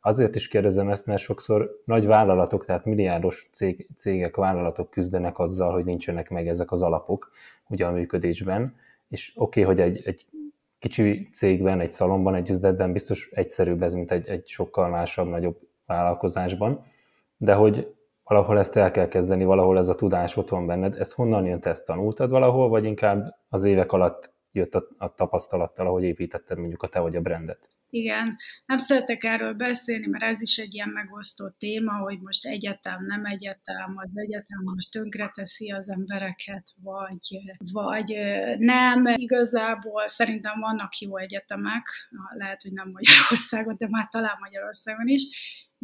[0.00, 5.72] Azért is kérdezem ezt, mert sokszor nagy vállalatok, tehát milliárdos cég, cégek, vállalatok küzdenek azzal,
[5.72, 7.30] hogy nincsenek meg ezek az alapok
[7.68, 8.74] ugye a működésben,
[9.08, 10.26] és oké, okay, hogy egy, egy
[10.82, 15.58] kicsi cégben, egy szalomban, egy üzletben biztos egyszerűbb ez, mint egy, egy sokkal másabb, nagyobb
[15.86, 16.84] vállalkozásban,
[17.36, 21.12] de hogy valahol ezt el kell kezdeni, valahol ez a tudás ott van benned, ez
[21.12, 25.86] honnan jön, te ezt tanultad valahol, vagy inkább az évek alatt jött a, a tapasztalattal,
[25.86, 27.68] ahogy építetted mondjuk a te vagy a brandet?
[27.94, 33.04] Igen, nem szeretek erről beszélni, mert ez is egy ilyen megosztó téma, hogy most egyetem,
[33.06, 37.38] nem egyetem, az egyetem most tönkreteszi az embereket, vagy,
[37.72, 38.16] vagy
[38.58, 39.06] nem.
[39.06, 41.86] Igazából szerintem vannak jó egyetemek,
[42.34, 45.22] lehet, hogy nem Magyarországon, de már talán Magyarországon is,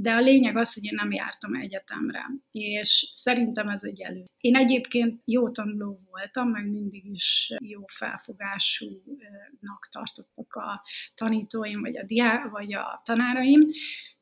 [0.01, 4.25] de a lényeg az, hogy én nem jártam egyetemre, és szerintem ez egy elő.
[4.41, 10.83] Én egyébként jó tanuló voltam, meg mindig is jó felfogásúnak tartottak a
[11.15, 13.61] tanítóim, vagy a, diá, vagy a tanáraim,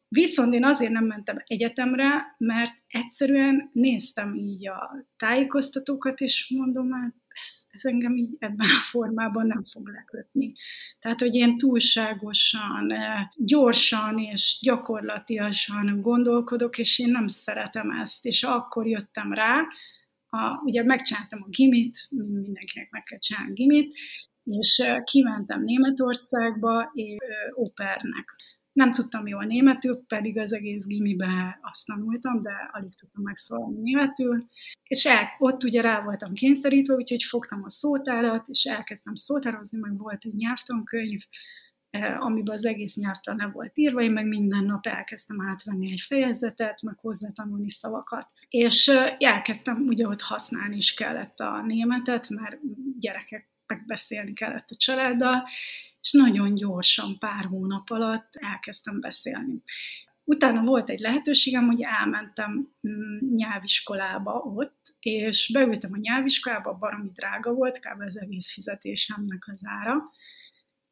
[0.08, 7.14] Viszont én azért nem mentem egyetemre, mert egyszerűen néztem így a tájékoztatókat, és mondom, hát
[7.44, 10.52] ez, ez engem így ebben a formában nem fog lekötni.
[10.98, 18.24] Tehát, hogy én túlságosan, eh, gyorsan és gyakorlatiasan gondolkodok, és én nem szeretem ezt.
[18.24, 19.66] És akkor jöttem rá,
[20.28, 23.94] a, ugye megcsináltam a gimit, mindenkinek meg kell csinálni gimit,
[24.44, 28.34] és eh, kimentem Németországba, és eh, opernek
[28.76, 34.46] nem tudtam jól németül, pedig az egész gimibe azt tanultam, de alig tudtam megszólalni németül.
[34.82, 39.98] És el, ott ugye rá voltam kényszerítve, úgyhogy fogtam a szótárat, és elkezdtem szótározni, meg
[39.98, 41.20] volt egy nyelvtankönyv,
[41.90, 46.02] eh, amiben az egész nyelvtan le volt írva, én meg minden nap elkezdtem átvenni egy
[46.06, 48.26] fejezetet, meg hozzátanulni szavakat.
[48.48, 52.58] És eh, elkezdtem, ugye ott használni is kellett a németet, mert
[52.98, 55.44] gyerekek megbeszélni kellett a családdal,
[56.06, 59.62] és nagyon gyorsan, pár hónap alatt elkezdtem beszélni.
[60.24, 67.52] Utána volt egy lehetőségem, hogy elmentem mm, nyelviskolába ott, és beültem a nyelviskolába, baromi drága
[67.52, 68.00] volt, kb.
[68.00, 70.10] az egész fizetésemnek az ára,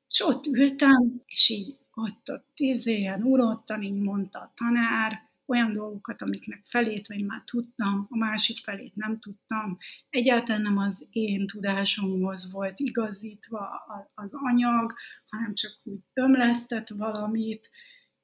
[0.09, 3.23] és ott ültem, és így ott, ott izé, ilyen
[3.81, 9.19] így mondta a tanár, olyan dolgokat, amiknek felét vagy már tudtam, a másik felét nem
[9.19, 9.79] tudtam.
[10.11, 13.69] Egyáltalán nem az én tudásomhoz volt igazítva
[14.15, 14.93] az anyag,
[15.27, 17.71] hanem csak úgy ömlesztett valamit,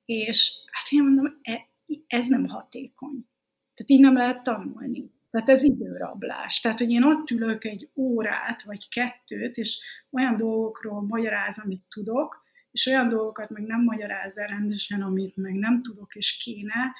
[0.05, 1.69] és hát én mondom, e,
[2.07, 3.27] ez nem hatékony.
[3.75, 5.11] Tehát így nem lehet tanulni.
[5.31, 6.61] Tehát ez időrablás.
[6.61, 9.79] Tehát, hogy én ott ülök egy órát, vagy kettőt, és
[10.11, 15.55] olyan dolgokról magyaráz, amit tudok, és olyan dolgokat meg nem magyaráz el rendesen, amit meg
[15.55, 16.95] nem tudok és kéne,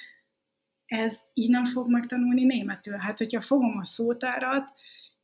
[0.85, 2.97] ez így nem fog megtanulni németül.
[2.97, 4.73] Hát, hogyha fogom a szótárat,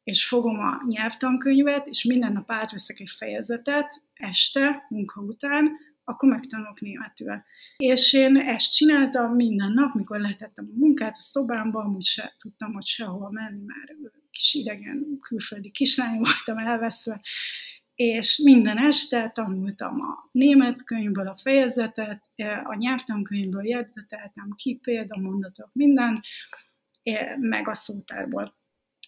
[0.04, 6.80] és fogom a nyelvtankönyvet, és minden nap átveszek egy fejezetet este, munka után, akkor megtanulok
[6.80, 7.44] németül.
[7.78, 12.74] És én ezt csináltam minden nap, mikor lehetettem a munkát a szobámban, amúgy se tudtam
[12.74, 17.22] hogy sehova menni, mert kis idegen külföldi kislány voltam elveszve,
[17.98, 22.24] és minden este tanultam a német könyvből a fejezetet,
[22.64, 26.24] a nyelvtankönyvből jegyzeteltem ki példamondatok, minden,
[27.40, 28.56] meg a szótárból.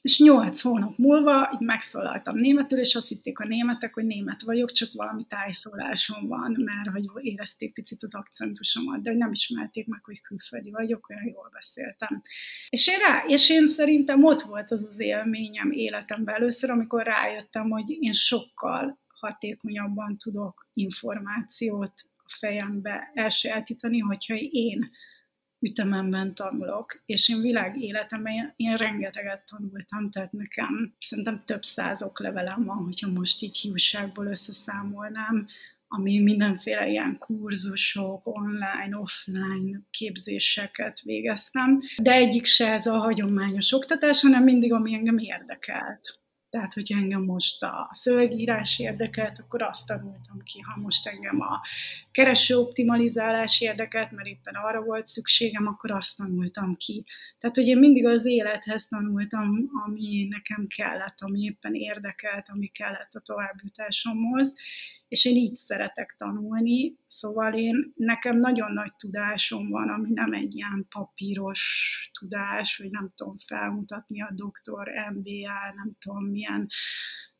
[0.01, 4.71] És nyolc hónap múlva így megszólaltam németül, és azt hitték a németek, hogy német vagyok,
[4.71, 10.21] csak valami tájszólásom van, mert hogy érezték picit az akcentusomat, de nem ismerték meg, hogy
[10.21, 12.21] külföldi vagyok, olyan jól beszéltem.
[12.69, 17.69] És én, rá, és én szerintem ott volt az az élményem életemben először, amikor rájöttem,
[17.69, 24.89] hogy én sokkal hatékonyabban tudok információt a fejembe elsajátítani, hogyha én
[25.59, 32.65] ütememben tanulok, és én világ életemben én, rengeteget tanultam, tehát nekem szerintem több százok levelem
[32.65, 35.47] van, hogyha most így hiúságból összeszámolnám,
[35.87, 44.21] ami mindenféle ilyen kurzusok, online, offline képzéseket végeztem, de egyik se ez a hagyományos oktatás,
[44.21, 46.19] hanem mindig, ami engem érdekelt.
[46.49, 50.59] Tehát, hogyha engem most a szövegírás érdekelt, akkor azt tanultam ki.
[50.59, 51.61] Ha most engem a
[52.11, 57.05] kereső optimalizálás érdekelt, mert éppen arra volt szükségem, akkor azt tanultam ki.
[57.39, 63.13] Tehát, hogy én mindig az élethez tanultam, ami nekem kellett, ami éppen érdekelt, ami kellett
[63.13, 64.53] a továbbjutásomhoz,
[65.09, 70.55] és én így szeretek tanulni, szóval én, nekem nagyon nagy tudásom van, ami nem egy
[70.55, 76.67] ilyen papíros tudás, hogy nem tudom felmutatni a doktor, MBA, nem tudom milyen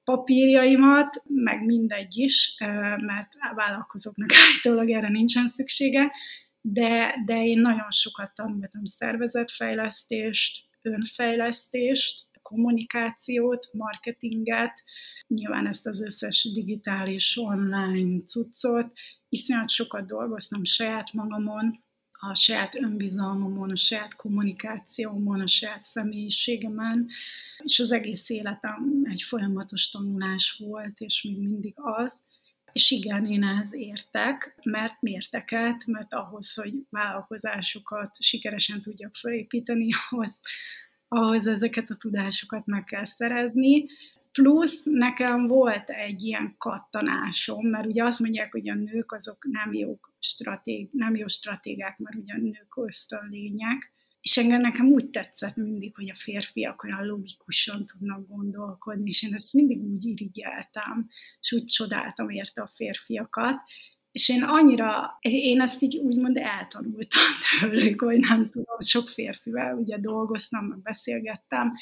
[0.04, 2.56] papírjaimat, meg mindegy is,
[2.98, 6.12] mert vállalkozóknak állítólag erre nincsen szüksége,
[6.62, 14.84] de, de én nagyon sokat tanultam szervezetfejlesztést, önfejlesztést, kommunikációt, marketinget,
[15.36, 18.92] nyilván ezt az összes digitális online cuccot,
[19.30, 21.84] iszonyat sokat dolgoztam saját magamon,
[22.22, 27.08] a saját önbizalmamon, a saját kommunikációmon, a saját személyiségemen,
[27.64, 32.18] és az egész életem egy folyamatos tanulás volt, és még mindig az.
[32.72, 40.40] És igen, én ehhez értek, mert mérteket, mert ahhoz, hogy vállalkozásokat sikeresen tudjak felépíteni, ahhoz,
[41.08, 43.86] ahhoz ezeket a tudásokat meg kell szerezni,
[44.32, 49.74] Plusz nekem volt egy ilyen kattanásom, mert ugye azt mondják, hogy a nők azok nem
[49.74, 55.56] jó, stratég, nem jó stratégák, mert ugye a nők ösztönlények, és engem nekem úgy tetszett
[55.56, 61.08] mindig, hogy a férfiak olyan logikusan tudnak gondolkodni, és én ezt mindig úgy irigyeltem,
[61.40, 63.56] és úgy csodáltam érte a férfiakat,
[64.12, 67.22] és én annyira, én ezt így úgymond eltanultam
[67.60, 71.74] tőlük, hogy nem tudom, sok férfivel ugye dolgoztam, meg beszélgettem,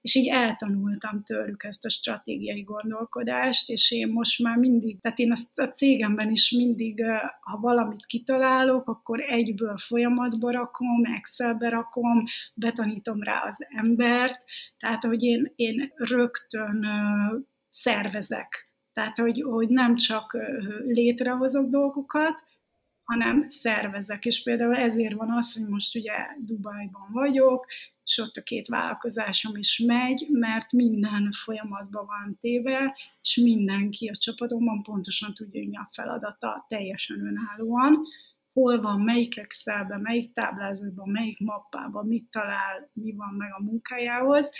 [0.00, 5.30] és így eltanultam tőlük ezt a stratégiai gondolkodást, és én most már mindig, tehát én
[5.30, 7.04] azt a cégemben is mindig,
[7.40, 14.44] ha valamit kitalálok, akkor egyből folyamatba rakom, Excelbe rakom, betanítom rá az embert,
[14.78, 16.86] tehát hogy én, én rögtön
[17.68, 18.66] szervezek.
[18.92, 20.36] Tehát, hogy, hogy nem csak
[20.86, 22.44] létrehozok dolgokat,
[23.02, 24.24] hanem szervezek.
[24.24, 27.66] És például ezért van az, hogy most ugye Dubajban vagyok,
[28.08, 34.16] és ott a két vállalkozásom is megy, mert minden folyamatban van téve, és mindenki a
[34.16, 38.02] csapatomban pontosan tudja, hogy mi a feladata teljesen önállóan,
[38.52, 44.50] hol van, melyik Excelben, melyik táblázatban, melyik mappában, mit talál, mi van meg a munkájához,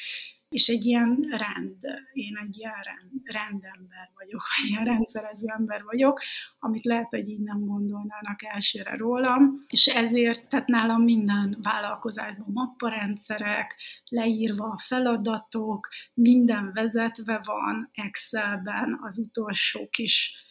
[0.49, 1.77] és egy ilyen rend,
[2.13, 6.21] én egy ilyen rend, rendember vagyok, vagy ilyen rendszerező ember vagyok,
[6.59, 13.77] amit lehet, hogy így nem gondolnának elsőre rólam, és ezért, tehát nálam minden vállalkozásban mapparendszerek,
[14.09, 20.47] leírva a feladatok, minden vezetve van Excelben, az utolsó kis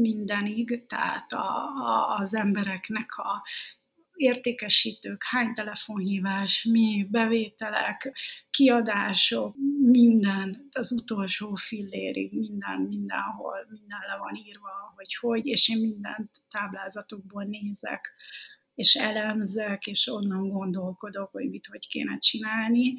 [0.00, 3.42] mindenig, tehát a, a, az embereknek a
[4.16, 8.12] értékesítők, hány telefonhívás, mi, bevételek,
[8.50, 15.80] kiadások, minden, az utolsó fillérig, minden, mindenhol, minden le van írva, hogy hogy, és én
[15.80, 18.12] mindent táblázatokból nézek,
[18.74, 22.94] és elemzek, és onnan gondolkodok, hogy mit, hogy kéne csinálni.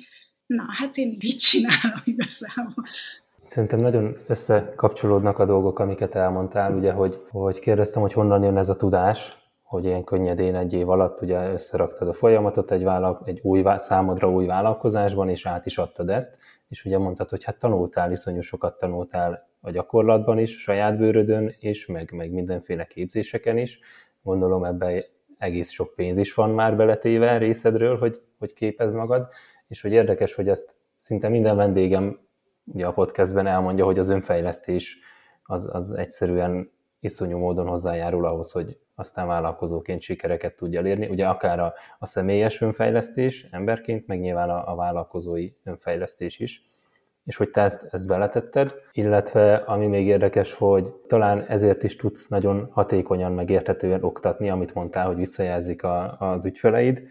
[0.45, 2.85] Na, hát én így csinálom igazából.
[3.45, 8.69] Szerintem nagyon összekapcsolódnak a dolgok, amiket elmondtál, ugye, hogy, hogy kérdeztem, hogy honnan jön ez
[8.69, 9.35] a tudás,
[9.67, 14.31] hogy ilyen könnyedén egy év alatt ugye összeraktad a folyamatot egy, vállal, egy új, számodra
[14.31, 18.77] új vállalkozásban, és át is adtad ezt, és ugye mondtad, hogy hát tanultál, iszonyú sokat
[18.77, 23.79] tanultál a gyakorlatban is, saját bőrödön, és meg, meg mindenféle képzéseken is.
[24.21, 25.03] Gondolom ebben
[25.37, 29.27] egész sok pénz is van már beletéve részedről, hogy, hogy képez magad,
[29.67, 32.19] és hogy érdekes, hogy ezt szinte minden vendégem
[32.65, 34.99] ugye a podcastben elmondja, hogy az önfejlesztés
[35.43, 41.07] az, az egyszerűen iszonyú módon hozzájárul ahhoz, hogy aztán vállalkozóként sikereket tudja elérni.
[41.07, 46.65] Ugye akár a, a személyes önfejlesztés emberként, meg nyilván a, a vállalkozói önfejlesztés is,
[47.23, 52.27] és hogy te ezt, ezt beletetted, illetve ami még érdekes, hogy talán ezért is tudsz
[52.27, 57.03] nagyon hatékonyan, megérthetően oktatni, amit mondtál, hogy visszajelzik a, az ügyfeleid,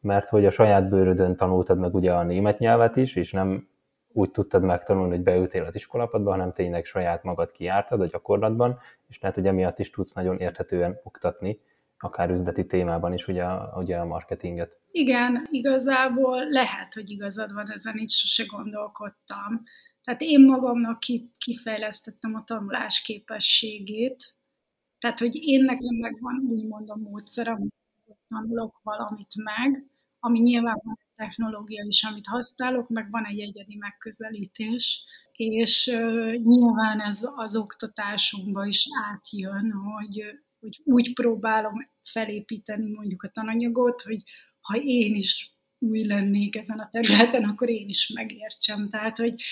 [0.00, 3.68] mert hogy a saját bőrödön tanultad meg ugye a német nyelvet is, és nem
[4.12, 9.20] úgy tudtad megtanulni, hogy beültél az iskolapadba, hanem tényleg saját magad kiártad a gyakorlatban, és
[9.20, 11.60] lehet, hogy emiatt is tudsz nagyon érthetően oktatni,
[11.98, 13.44] akár üzleti témában is ugye,
[13.74, 14.80] ugye a marketinget.
[14.90, 19.62] Igen, igazából lehet, hogy igazad van, ezen így sose gondolkodtam.
[20.04, 20.98] Tehát én magamnak
[21.38, 24.36] kifejlesztettem a tanulás képességét,
[24.98, 27.74] tehát, hogy én nekem megvan úgymond a módszer, amit
[28.28, 29.86] tanulok valamit meg,
[30.20, 30.82] ami nyilván
[31.16, 35.86] technológia is, amit használok, meg van egy egyedi megközelítés, és
[36.42, 40.24] nyilván ez az oktatásunkba is átjön, hogy,
[40.60, 44.22] hogy úgy próbálom felépíteni mondjuk a tananyagot, hogy
[44.60, 48.88] ha én is új lennék ezen a területen, akkor én is megértsem.
[48.88, 49.42] Tehát, hogy,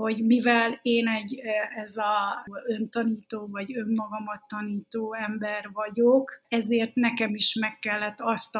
[0.00, 1.40] hogy mivel én egy
[1.76, 8.52] ez a öntanító vagy önmagamat tanító ember vagyok, ezért nekem is meg kellett azt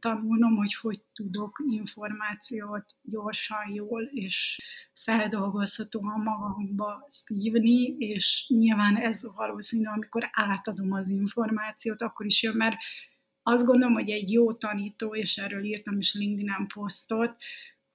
[0.00, 4.60] tanulnom, hogy hogy tudok információt gyorsan, jól és
[5.00, 12.76] feldolgozhatóan magamba szívni, és nyilván ez valószínű, amikor átadom az információt, akkor is jön, mert
[13.42, 17.36] azt gondolom, hogy egy jó tanító, és erről írtam is LinkedIn-en posztot,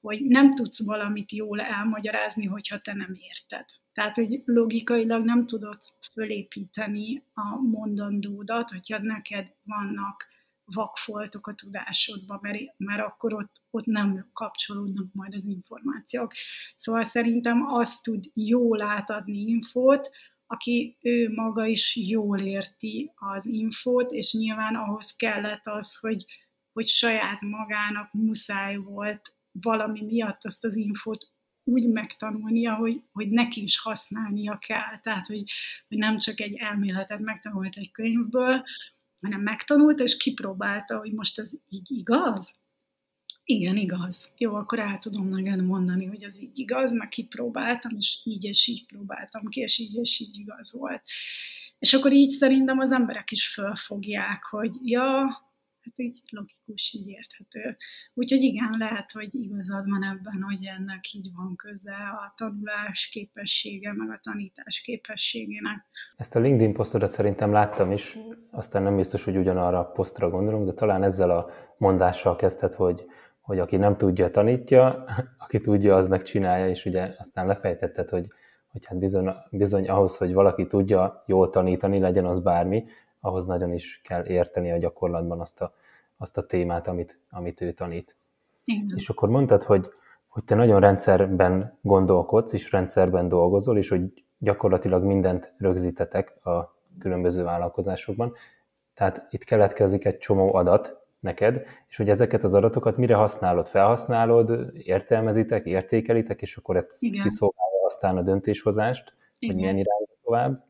[0.01, 3.65] hogy nem tudsz valamit jól elmagyarázni, hogyha te nem érted.
[3.93, 5.77] Tehát, hogy logikailag nem tudod
[6.13, 10.29] fölépíteni a mondandódat, hogyha neked vannak
[10.65, 16.33] vakfoltok a tudásodban, mert, mert akkor ott, ott nem kapcsolódnak majd az információk.
[16.75, 20.09] Szóval szerintem azt tud jól átadni infót,
[20.45, 26.25] aki ő maga is jól érti az infót, és nyilván ahhoz kellett az, hogy,
[26.73, 31.31] hogy saját magának muszáj volt valami miatt azt az infót
[31.63, 34.99] úgy megtanulnia, hogy, hogy neki is használnia kell.
[35.01, 35.43] Tehát, hogy,
[35.87, 38.63] hogy nem csak egy elméletet megtanult egy könyvből,
[39.21, 42.59] hanem megtanulta, és kipróbálta, hogy most ez így igaz.
[43.43, 44.31] Igen, igaz.
[44.37, 48.67] Jó, akkor el tudom neked mondani, hogy ez így igaz, meg kipróbáltam, és így és
[48.67, 51.01] így próbáltam ki, és így és így igaz volt.
[51.79, 55.27] És akkor így szerintem az emberek is fölfogják, hogy ja,
[55.83, 57.77] hát így logikus, így érthető.
[58.13, 63.93] Úgyhogy igen, lehet, hogy igazad van ebben, hogy ennek így van köze a tanulás képessége,
[63.93, 65.85] meg a tanítás képességének.
[66.17, 68.17] Ezt a LinkedIn posztodat szerintem láttam is,
[68.51, 73.05] aztán nem biztos, hogy ugyanarra a posztra gondolom, de talán ezzel a mondással kezdted, hogy,
[73.41, 75.05] hogy aki nem tudja, tanítja,
[75.45, 78.27] aki tudja, az megcsinálja, és ugye aztán lefejtetted, hogy,
[78.67, 82.83] hogy hát bizony, bizony ahhoz, hogy valaki tudja jól tanítani, legyen az bármi,
[83.21, 85.73] ahhoz nagyon is kell érteni a gyakorlatban azt a,
[86.17, 88.15] azt a témát, amit, amit ő tanít.
[88.65, 88.93] Igen.
[88.95, 89.87] És akkor mondtad, hogy,
[90.27, 97.43] hogy te nagyon rendszerben gondolkodsz, és rendszerben dolgozol, és hogy gyakorlatilag mindent rögzítetek a különböző
[97.43, 98.33] vállalkozásokban.
[98.93, 103.67] Tehát itt keletkezik egy csomó adat neked, és hogy ezeket az adatokat mire használod?
[103.67, 107.21] Felhasználod, értelmezitek, értékelitek, és akkor ezt Igen.
[107.21, 109.55] kiszolgálja aztán a döntéshozást, Igen.
[109.55, 110.63] hogy milyen irányba tovább,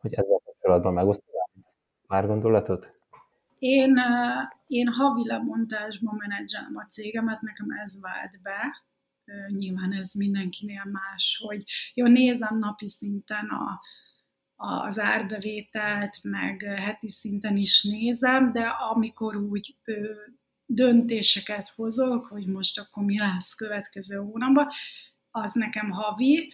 [0.00, 1.35] hogy ezzel kapcsolatban megosztanál
[2.06, 2.94] pár gondolatot?
[3.58, 3.98] Én,
[4.66, 8.84] én havi lebontásban menedzselem a cégemet, nekem ez vált be,
[9.48, 11.62] nyilván ez mindenkinél más, hogy
[11.94, 13.80] jó, nézem napi szinten a,
[14.56, 20.14] az árbevételt, meg heti szinten is nézem, de amikor úgy ö,
[20.66, 24.68] döntéseket hozok, hogy most akkor mi lesz következő hónapban,
[25.30, 26.52] az nekem havi,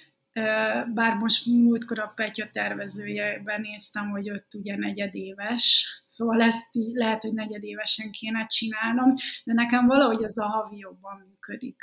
[0.95, 7.33] bár most múltkor a Petya tervezőjében néztem, hogy ott ugye negyedéves, szóval ezt lehet, hogy
[7.33, 9.15] negyedévesen kéne csinálnom,
[9.45, 11.77] de nekem valahogy ez a havi jobban működik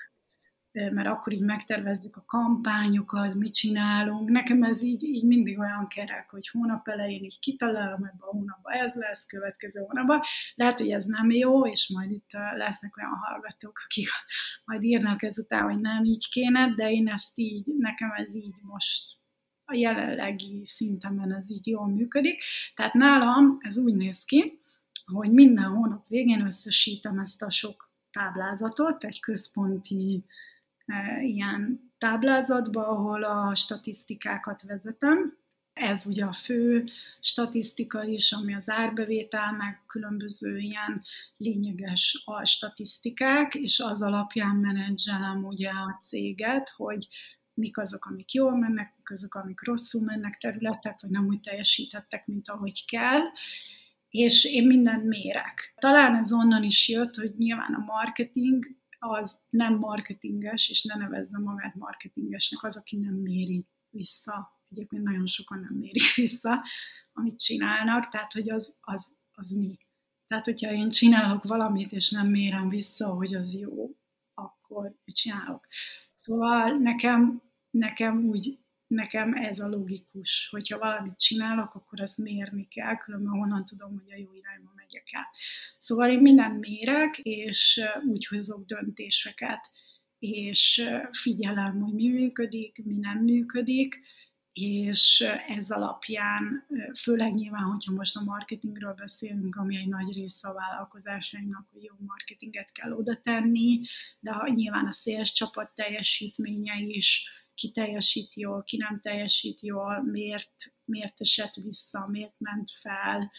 [0.72, 4.30] mert akkor így megtervezzük a kampányokat, mit csinálunk.
[4.30, 8.74] Nekem ez így, így mindig olyan kerek, hogy hónap elején így kitalálom, ebben a hónapban
[8.74, 10.20] ez lesz, következő hónapban.
[10.56, 14.08] Lehet, hogy ez nem jó, és majd itt lesznek olyan hallgatók, akik
[14.66, 19.18] majd írnak ezután, hogy nem így kéne, de én ezt így, nekem ez így most
[19.66, 22.44] a jelenlegi szintemen ez így jól működik.
[22.76, 24.62] Tehát nálam ez úgy néz ki,
[25.06, 30.26] hogy minden hónap végén összesítem ezt a sok táblázatot egy központi
[31.22, 35.38] ilyen táblázatba, ahol a statisztikákat vezetem.
[35.74, 36.84] Ez ugye a fő
[37.20, 41.02] statisztika is, ami az árbevétel, meg különböző ilyen
[41.38, 47.08] lényeges a statisztikák, és az alapján menedzselem ugye a céget, hogy
[47.54, 52.26] mik azok, amik jól mennek, mik azok, amik rosszul mennek területek, vagy nem úgy teljesítettek,
[52.26, 53.22] mint ahogy kell,
[54.10, 55.74] és én mindent mérek.
[55.76, 58.66] Talán ez onnan is jött, hogy nyilván a marketing
[59.00, 64.62] az nem marketinges, és ne nevezze magát marketingesnek az, aki nem méri vissza.
[64.70, 66.64] Egyébként nagyon sokan nem mérik vissza,
[67.14, 69.78] amit csinálnak, tehát hogy az, az, az mi.
[70.28, 73.96] Tehát, hogyha én csinálok valamit, és nem mérem vissza, hogy az jó,
[74.34, 75.68] akkor csinálok.
[76.16, 82.98] Szóval nekem, nekem úgy nekem ez a logikus, hogyha valamit csinálok, akkor azt mérni kell,
[82.98, 85.28] különben honnan tudom, hogy a jó irányba megyek el.
[85.80, 89.72] Szóval én mindent mérek, és úgy hozok döntéseket,
[90.20, 94.02] és figyelem, hogy mi működik, mi nem működik,
[94.54, 96.66] és ez alapján,
[97.02, 101.96] főleg nyilván, hogyha most a marketingről beszélünk, ami egy nagy része a vállalkozásainknak, hogy jó
[101.98, 103.82] marketinget kell oda tenni,
[104.20, 107.28] de nyilván a széles csapat teljesítménye is,
[107.60, 110.54] ki teljesít jól, ki nem teljesít jól, miért,
[110.86, 113.32] miért esett vissza, miért ment fel.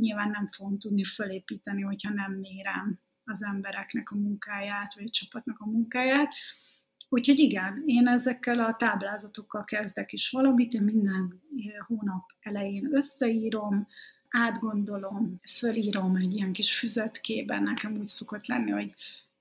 [0.00, 5.58] Nyilván nem fogom tudni fölépíteni, hogyha nem mérem az embereknek a munkáját, vagy a csapatnak
[5.58, 6.34] a munkáját.
[7.08, 11.42] Úgyhogy igen, én ezekkel a táblázatokkal kezdek is valamit, én minden
[11.86, 13.86] hónap elején összeírom,
[14.28, 18.94] átgondolom, fölírom egy ilyen kis füzetkében, nekem úgy szokott lenni, hogy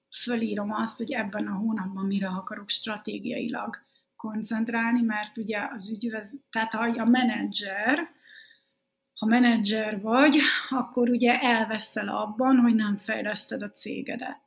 [0.10, 3.78] fölírom azt, hogy ebben a hónapban mire akarok stratégiailag
[4.24, 8.10] koncentrálni, mert ugye az ügyvez, tehát ha a menedzser,
[9.20, 10.38] ha menedzser vagy,
[10.70, 14.44] akkor ugye elveszel abban, hogy nem fejleszted a cégedet.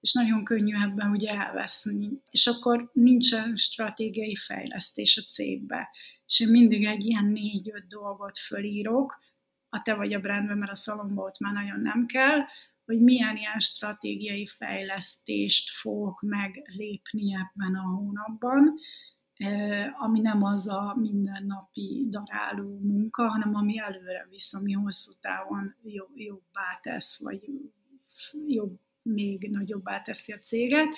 [0.00, 2.20] És nagyon könnyű ebben ugye elveszni.
[2.30, 5.88] És akkor nincsen stratégiai fejlesztés a cégbe.
[6.26, 9.20] És én mindig egy ilyen négy-öt dolgot fölírok,
[9.68, 12.38] a te vagy a brandben, mert a szalomba ott már nagyon nem kell,
[12.88, 18.74] hogy milyen ilyen stratégiai fejlesztést fogok meglépni ebben a hónapban,
[19.98, 26.10] ami nem az a mindennapi daráló munka, hanem ami előre visz, ami hosszú távon jobb,
[26.14, 27.40] jobbá tesz, vagy
[28.46, 30.94] jobb, még nagyobbá teszi a céget.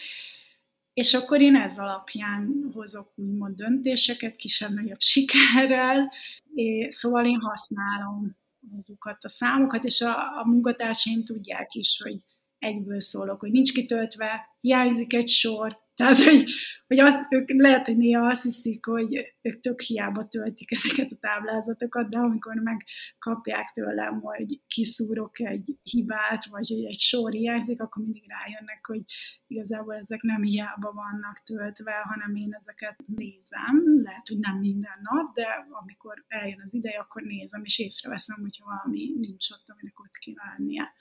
[0.93, 6.13] És akkor én ez alapján hozok úgymond döntéseket, kisebb-nagyobb sikerrel,
[6.55, 8.39] és szóval én használom
[8.79, 12.17] azokat a számokat, és a, a munkatársaim tudják is, hogy
[12.59, 16.45] egyből szólok, hogy nincs kitöltve, hiányzik egy sor, tehát, hogy,
[16.91, 21.17] hogy az, ők lehet, hogy néha azt hiszik, hogy ők tök hiába töltik ezeket a
[21.21, 28.03] táblázatokat, de amikor megkapják tőlem, hogy kiszúrok egy hibát, vagy hogy egy sor hiányzik, akkor
[28.03, 29.03] mindig rájönnek, hogy
[29.47, 33.75] igazából ezek nem hiába vannak töltve, hanem én ezeket nézem.
[34.03, 38.65] Lehet, hogy nem minden nap, de amikor eljön az ideje, akkor nézem, és észreveszem, hogyha
[38.65, 40.93] valami nincs ott, aminek ott kéne lennie.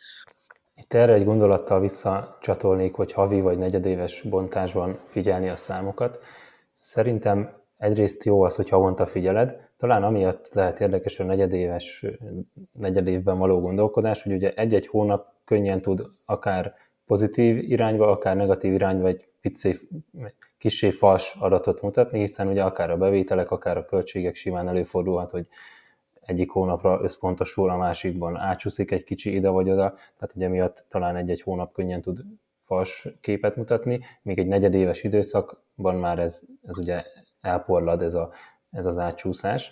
[0.82, 6.20] Itt erre egy gondolattal visszacsatolnék, hogy havi vagy negyedéves bontásban figyelni a számokat.
[6.72, 12.06] Szerintem egyrészt jó az, hogy havonta figyeled, talán amiatt lehet érdekes a negyedéves,
[12.72, 16.74] negyedévben való gondolkodás, hogy ugye egy-egy hónap könnyen tud akár
[17.06, 19.76] pozitív irányba, akár negatív irányba egy picé,
[20.58, 25.48] kisé fals adatot mutatni, hiszen ugye akár a bevételek, akár a költségek simán előfordulhat, hogy
[26.30, 31.16] egyik hónapra összpontosul, a másikban átsúszik egy kicsi ide vagy oda, tehát ugye miatt talán
[31.16, 32.22] egy-egy hónap könnyen tud
[32.66, 37.04] fals képet mutatni, még egy negyedéves időszakban már ez, ez ugye
[37.42, 38.32] elporlad ez, a,
[38.72, 39.72] ez az átcsúszás.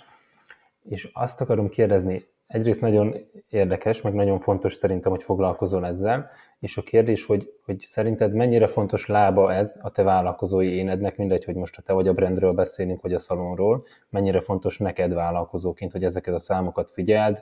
[0.83, 3.15] És azt akarom kérdezni, egyrészt nagyon
[3.49, 6.29] érdekes, meg nagyon fontos szerintem, hogy foglalkozol ezzel,
[6.59, 11.45] és a kérdés, hogy, hogy szerinted mennyire fontos lába ez a te vállalkozói énednek, mindegy,
[11.45, 15.91] hogy most a te vagy a brandről beszélünk, vagy a szalonról, mennyire fontos neked vállalkozóként,
[15.91, 17.41] hogy ezeket a számokat figyeld,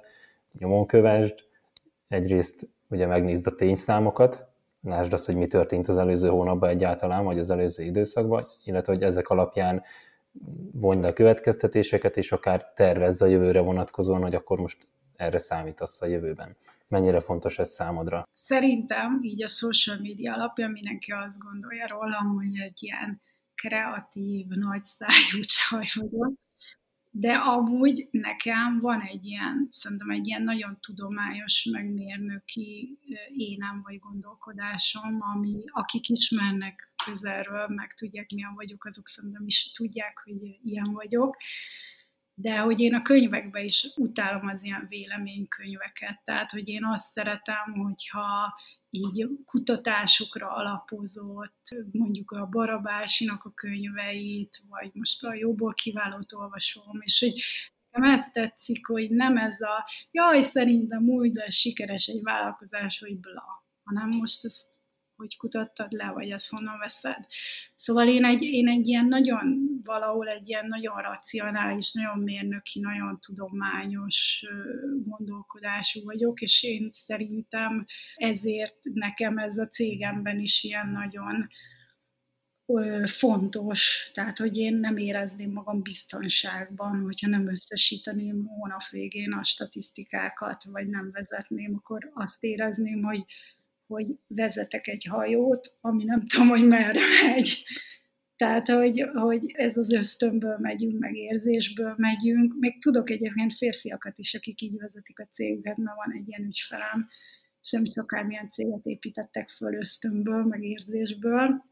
[0.60, 1.36] nyomon kövesd,
[2.08, 4.48] egyrészt ugye megnézd a tényszámokat,
[4.82, 9.04] lásd azt, hogy mi történt az előző hónapban egyáltalán, vagy az előző időszakban, illetve hogy
[9.04, 9.84] ezek alapján
[10.72, 14.88] vonj le a következtetéseket, és akár tervezz a jövőre vonatkozóan, hogy akkor most
[15.18, 16.56] erre számítasz a jövőben.
[16.88, 18.28] Mennyire fontos ez számodra?
[18.34, 23.22] Szerintem így a social media alapján mindenki azt gondolja rólam, hogy egy ilyen
[23.56, 26.34] kreatív, nagyszájú csaj vagyok,
[27.18, 33.00] de amúgy nekem van egy ilyen, szerintem egy ilyen nagyon tudományos, meg mérnöki
[33.36, 40.22] énem vagy gondolkodásom, ami akik ismernek közelről, meg tudják, milyen vagyok, azok szerintem is tudják,
[40.24, 41.38] hogy ilyen vagyok
[42.38, 47.74] de hogy én a könyvekben is utálom az ilyen véleménykönyveket, tehát hogy én azt szeretem,
[47.74, 48.54] hogyha
[48.90, 51.62] így kutatásokra alapozott,
[51.92, 57.40] mondjuk a Barabásinak a könyveit, vagy most a Jóból kiválót olvasom, és hogy
[57.90, 63.20] nekem ezt tetszik, hogy nem ez a jaj, szerintem úgy lesz sikeres egy vállalkozás, hogy
[63.20, 64.75] bla, hanem most ezt
[65.16, 67.26] hogy kutattad le, vagy ezt honnan veszed.
[67.76, 73.20] Szóval én egy, én egy ilyen nagyon, valahol egy ilyen nagyon racionális, nagyon mérnöki, nagyon
[73.20, 74.46] tudományos
[75.04, 77.86] gondolkodású vagyok, és én szerintem
[78.16, 81.48] ezért nekem ez a cégemben is ilyen nagyon
[83.06, 90.64] fontos, tehát hogy én nem érezném magam biztonságban, hogyha nem összesíteném hónap végén a statisztikákat,
[90.64, 93.26] vagy nem vezetném, akkor azt érezném, hogy
[93.88, 97.64] hogy vezetek egy hajót, ami nem tudom, hogy merre megy.
[98.36, 102.54] Tehát, hogy, hogy ez az ösztönből megyünk, meg érzésből megyünk.
[102.60, 107.10] Még tudok egyébként férfiakat is, akik így vezetik a cégüket, mert van egy ilyen ügyfelem,
[107.62, 111.64] és nem is akármilyen céget építettek föl ösztönből, meg érzésből.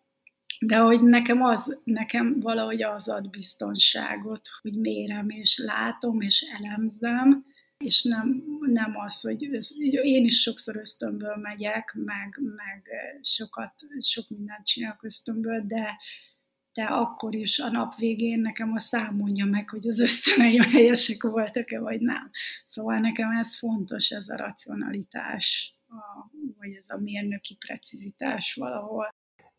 [0.60, 7.46] De hogy nekem, az, nekem valahogy az ad biztonságot, hogy mérem és látom és elemzem,
[7.78, 9.42] és nem, nem az, hogy
[10.02, 12.88] én is sokszor ösztönből megyek, meg, meg
[13.22, 15.98] sokat, sok mindent csinálok ösztönből, de,
[16.74, 21.24] de akkor is a nap végén nekem a szám mondja meg, hogy az ösztöneim helyesek
[21.24, 22.32] voltak-e, vagy nem.
[22.68, 29.10] Szóval nekem ez fontos, ez a racionalitás, a, vagy ez a mérnöki precizitás valahol.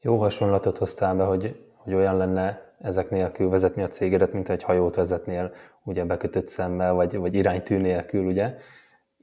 [0.01, 4.63] Jó hasonlatot hoztál be, hogy, hogy olyan lenne ezek nélkül vezetni a cégedet, mint egy
[4.63, 5.53] hajót vezetnél,
[5.85, 8.57] ugye bekötött szemmel, vagy, vagy iránytű nélkül, ugye?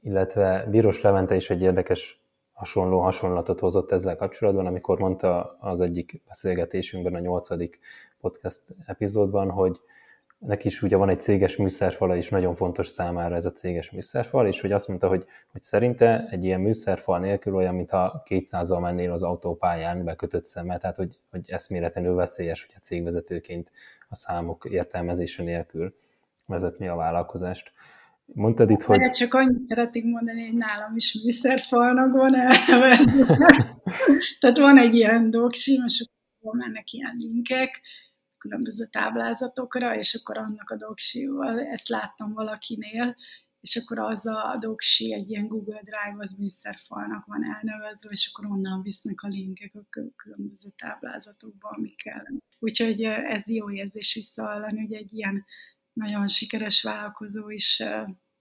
[0.00, 6.22] Illetve Bíros Levente is egy érdekes hasonló hasonlatot hozott ezzel kapcsolatban, amikor mondta az egyik
[6.26, 7.78] beszélgetésünkben, a nyolcadik
[8.20, 9.80] podcast epizódban, hogy,
[10.46, 14.46] neki is ugye van egy céges műszerfala, és nagyon fontos számára ez a céges műszerfal,
[14.46, 19.12] és hogy azt mondta, hogy, hogy szerinte egy ilyen műszerfal nélkül olyan, mintha 200-al mennél
[19.12, 23.70] az autópályán bekötött szemmel, tehát hogy, hogy eszméletlenül veszélyes, hogyha cégvezetőként
[24.08, 25.94] a számok értelmezése nélkül
[26.46, 27.72] vezetni a vállalkozást.
[28.24, 29.10] Mondtad itt, hogy...
[29.10, 33.36] Csak annyit szeretnék mondani, hogy nálam is műszerfalnak van elnevezve.
[34.40, 36.06] Tehát van egy ilyen doksi, és
[36.40, 37.80] akkor mennek ilyen linkek,
[38.42, 43.16] különböző táblázatokra, és akkor annak a doksival, ezt láttam valakinél,
[43.60, 48.50] és akkor az a doksi egy ilyen Google Drive, az műszerfalnak van elnevezve, és akkor
[48.50, 49.84] onnan visznek a linkek a
[50.16, 52.24] különböző táblázatokba, amik kell.
[52.58, 55.44] Úgyhogy ez jó érzés visszahallani, hogy egy ilyen
[55.92, 57.82] nagyon sikeres vállalkozó is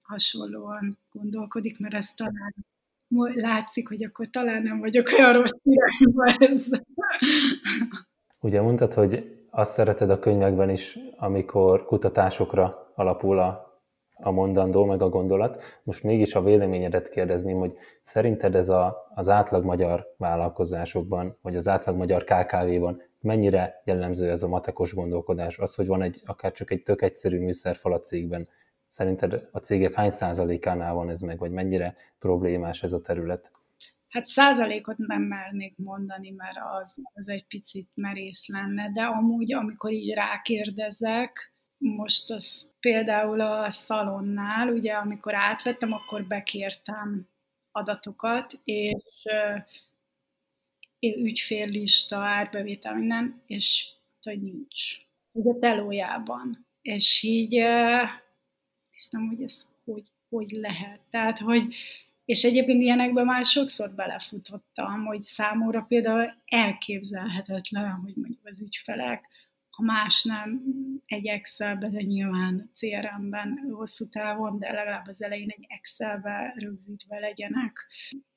[0.02, 2.56] hasonlóan gondolkodik, mert ez talán
[3.34, 6.86] látszik, hogy akkor talán nem vagyok olyan rossz irányba ezzel.
[8.39, 13.80] Ugye mondtad, hogy azt szereted a könyvekben is, amikor kutatásokra alapul a,
[14.16, 15.64] a mondandó, meg a gondolat.
[15.84, 21.68] Most mégis a véleményedet kérdezném, hogy szerinted ez a, az átlag magyar vállalkozásokban, vagy az
[21.68, 25.58] átlag magyar KKV-ban mennyire jellemző ez a matekos gondolkodás?
[25.58, 28.47] Az, hogy van egy, akár csak egy tök egyszerű műszerfal a cégben,
[28.88, 33.52] szerinted a cégek hány százalékánál van ez meg, vagy mennyire problémás ez a terület?
[34.12, 39.91] Hát százalékot nem mernék mondani, mert az, az egy picit merész lenne, de amúgy, amikor
[39.91, 47.28] így rákérdezek, most az például a szalonnál, ugye amikor átvettem, akkor bekértem
[47.72, 49.26] adatokat, és
[50.99, 53.86] ügyféllista, árbevétel, minden, és
[54.22, 54.97] hogy nincs.
[55.32, 56.68] Ugye telójában.
[56.82, 57.51] És így
[58.91, 61.01] hiszem, hogy ez hogy, hogy lehet.
[61.09, 61.76] Tehát, hogy
[62.32, 69.26] és egyébként ilyenekben már sokszor belefutottam, hogy számomra például elképzelhetetlen, hogy mondjuk az ügyfelek,
[69.70, 70.62] ha más nem
[71.06, 77.88] egy Excelbe, de nyilván CRM-ben hosszú távon, de legalább az elején egy Excelbe rögzítve legyenek,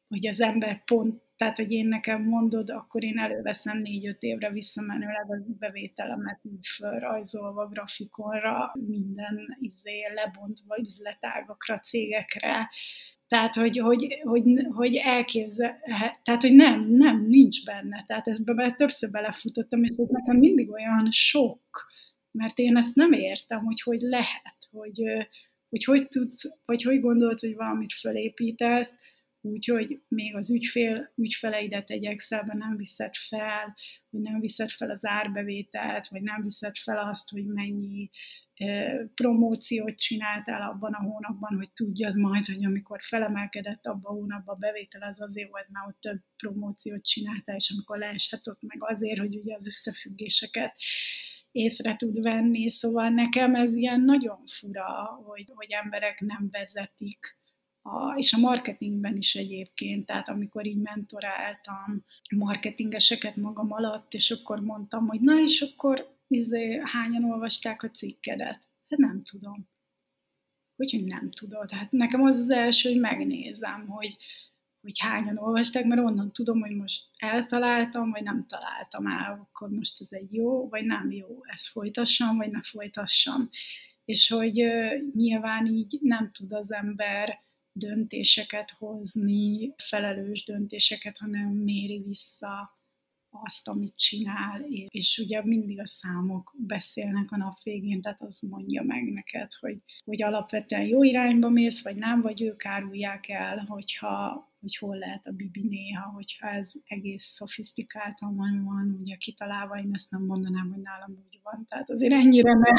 [0.09, 5.30] hogy az ember pont, tehát hogy én nekem mondod, akkor én előveszem négy-öt évre visszamenőleg
[5.30, 12.68] a bevételemet úgy fölrajzolva grafikonra, minden izé lebontva üzletágakra, cégekre,
[13.28, 15.78] tehát, hogy, hogy, hogy, hogy elképzel,
[16.22, 18.04] tehát, hogy nem, nem, nincs benne.
[18.06, 21.86] Tehát ebben többször belefutottam, és ez nekem mindig olyan sok,
[22.30, 25.02] mert én ezt nem értem, hogy hogy lehet, hogy
[25.68, 28.94] hogy, hogy tudsz, vagy hogy gondolod, hogy valamit fölépítesz,
[29.40, 33.76] úgyhogy még az ügyfél, ügyfeleidet egy Excelben nem viszed fel,
[34.10, 38.10] hogy nem viszed fel az árbevételt, vagy nem viszed fel azt, hogy mennyi
[39.14, 44.59] promóciót csináltál abban a hónapban, hogy tudjad majd, hogy amikor felemelkedett abban a hónapban a
[44.59, 49.18] bevétel, az azért volt, mert ott több promóciót csináltál, és amikor leesett ott meg azért,
[49.18, 50.76] hogy ugye az összefüggéseket
[51.50, 54.84] észre tud venni, szóval nekem ez ilyen nagyon fura,
[55.24, 57.36] hogy, hogy emberek nem vezetik
[57.82, 62.05] a, és a marketingben is egyébként, tehát amikor így mentoráltam
[62.36, 68.61] marketingeseket magam alatt, és akkor mondtam, hogy na és akkor izé, hányan olvasták a cikkedet?
[68.89, 69.68] Hát nem tudom.
[70.76, 71.70] Úgyhogy nem tudod.
[71.70, 74.16] Hát nekem az az első, hogy megnézem, hogy,
[74.80, 80.01] hogy hányan olvasták, mert onnan tudom, hogy most eltaláltam, vagy nem találtam el, akkor most
[80.01, 83.49] ez egy jó, vagy nem jó, ezt folytassam, vagy ne folytassam.
[84.05, 92.03] És hogy uh, nyilván így nem tud az ember döntéseket hozni, felelős döntéseket, hanem méri
[92.07, 92.78] vissza
[93.43, 98.82] azt, amit csinál, és ugye mindig a számok beszélnek a nap végén, tehát az mondja
[98.82, 104.49] meg neked, hogy, hogy alapvetően jó irányba mész, vagy nem, vagy ők árulják el, hogyha,
[104.61, 109.91] hogy hol lehet a bibi néha, hogyha ez egész szofisztikáltan van, van ugye kitalálva, én
[109.93, 112.72] ezt nem mondanám, hogy nálam úgy van, tehát azért ennyire ne,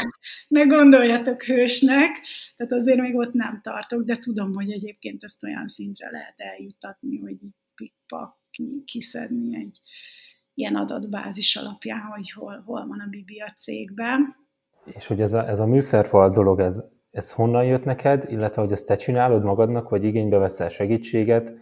[0.48, 2.26] ne gondoljatok hősnek,
[2.56, 7.18] tehát azért még ott nem tartok, de tudom, hogy egyébként ezt olyan szintre lehet eljutatni,
[7.18, 7.36] hogy
[7.74, 8.36] pikpak
[8.84, 9.80] kiszedni egy,
[10.56, 14.36] ilyen adatbázis alapján, hogy hol, hol van a Bibi a cégben.
[14.84, 18.72] És hogy ez a, ez a műszerfal dolog, ez, ez honnan jött neked, illetve hogy
[18.72, 21.52] ezt te csinálod magadnak, vagy igénybe veszel segítséget,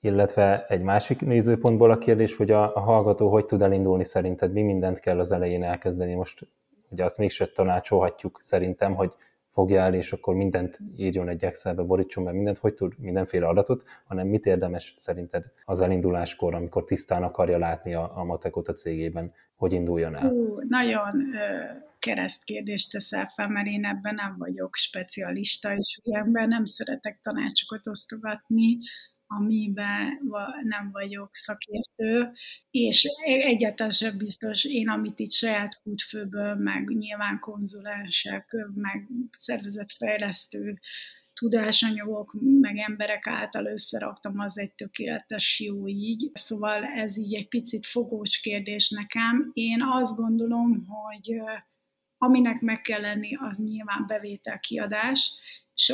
[0.00, 4.62] illetve egy másik nézőpontból a kérdés, hogy a, a hallgató hogy tud elindulni szerinted, mi
[4.62, 6.14] mindent kell az elején elkezdeni.
[6.14, 6.48] Most
[6.88, 9.12] ugye azt mégse tanácsolhatjuk szerintem, hogy
[9.56, 13.84] fogja el, és akkor mindent írjon egy Excelbe, borítson be mindent, hogy tud mindenféle adatot,
[14.06, 19.32] hanem mit érdemes szerinted az elinduláskor, amikor tisztán akarja látni a, a matekot a cégében,
[19.54, 20.28] hogy induljon el?
[20.28, 21.64] Hú, nagyon ö,
[21.98, 27.86] kereszt kérdést teszel fel, mert én ebben nem vagyok specialista, és ilyenben nem szeretek tanácsokat
[27.86, 28.76] osztogatni,
[29.26, 30.20] amiben
[30.62, 32.32] nem vagyok szakértő,
[32.70, 39.08] és egyáltalán sem biztos én, amit itt saját kútfőből, meg nyilván konzulensek, meg
[39.38, 40.78] szervezetfejlesztő
[41.40, 46.30] tudásanyagok, meg emberek által összeraktam, az egy tökéletes jó így.
[46.32, 49.50] Szóval ez így egy picit fogós kérdés nekem.
[49.52, 51.40] Én azt gondolom, hogy
[52.18, 55.32] aminek meg kell lenni, az nyilván bevételkiadás,
[55.74, 55.92] és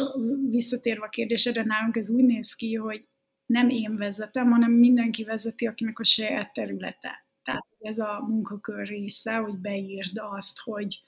[0.51, 3.07] visszatérve a kérdésedre, nálunk ez úgy néz ki, hogy
[3.53, 7.27] nem én vezetem, hanem mindenki vezeti, akinek a saját területe.
[7.43, 11.01] Tehát ez a munkakör része, hogy beírd azt, hogy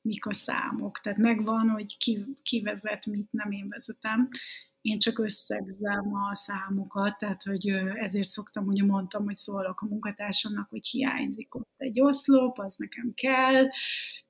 [0.00, 0.98] mik a számok.
[0.98, 4.28] Tehát megvan, hogy ki, ki vezet, mit nem én vezetem
[4.82, 10.70] én csak összegzem a számokat, tehát hogy ezért szoktam, hogy mondtam, hogy szólok a munkatársamnak,
[10.70, 13.68] hogy hiányzik ott egy oszlop, az nekem kell,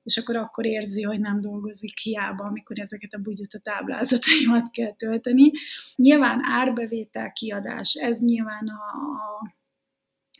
[0.03, 5.51] és akkor akkor érzi, hogy nem dolgozik hiába, amikor ezeket a bugyuta táblázataimat kell tölteni.
[5.95, 9.61] Nyilván árbevétel kiadás, ez nyilván a, a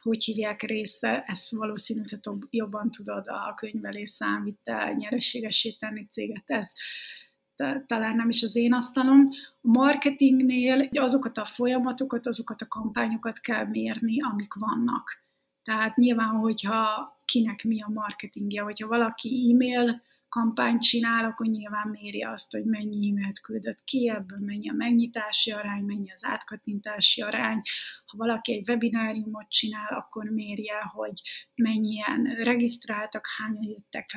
[0.01, 6.67] hogy hívják része, ezt valószínűleg jobban tudod a könyvelés számvitel, nyereségesíteni céget, ez
[7.85, 9.29] talán nem is az én asztalom.
[9.61, 15.21] A marketingnél azokat a folyamatokat, azokat a kampányokat kell mérni, amik vannak.
[15.63, 20.01] Tehát nyilván, hogyha kinek mi a marketingje, hogyha valaki e-mail
[20.33, 25.51] kampányt csinál, akkor nyilván méri azt, hogy mennyi e-mailt küldött ki, ebből mennyi a megnyitási
[25.51, 27.61] arány, mennyi az átkattintási arány.
[28.05, 31.21] Ha valaki egy webináriumot csinál, akkor mérje, hogy
[31.55, 34.09] mennyien regisztráltak, hányan jöttek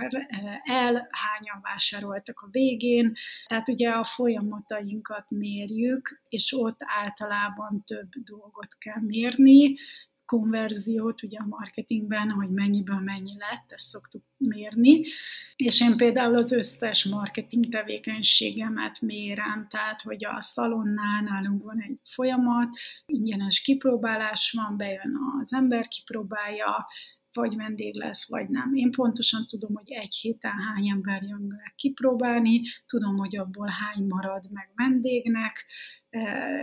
[0.65, 3.13] el, hányan vásároltak a végén.
[3.47, 9.77] Tehát ugye a folyamatainkat mérjük, és ott általában több dolgot kell mérni,
[10.27, 15.05] konverziót ugye a marketingben, hogy mennyiből mennyi lett, ezt szoktuk mérni.
[15.57, 21.99] És én például az összes marketing tevékenységemet mérem, tehát hogy a szalonnál nálunk van egy
[22.05, 22.69] folyamat,
[23.07, 26.87] ingyenes kipróbálás van, bejön az ember, kipróbálja,
[27.37, 28.75] vagy vendég lesz, vagy nem.
[28.75, 34.07] Én pontosan tudom, hogy egy héten hány ember jön le kipróbálni, tudom, hogy abból hány
[34.07, 35.65] marad meg vendégnek,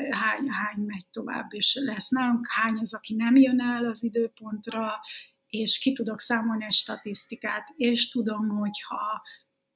[0.09, 4.99] hány, hány megy tovább, és lesz nálunk, hány az, aki nem jön el az időpontra,
[5.47, 9.21] és ki tudok számolni egy statisztikát, és tudom, hogy ha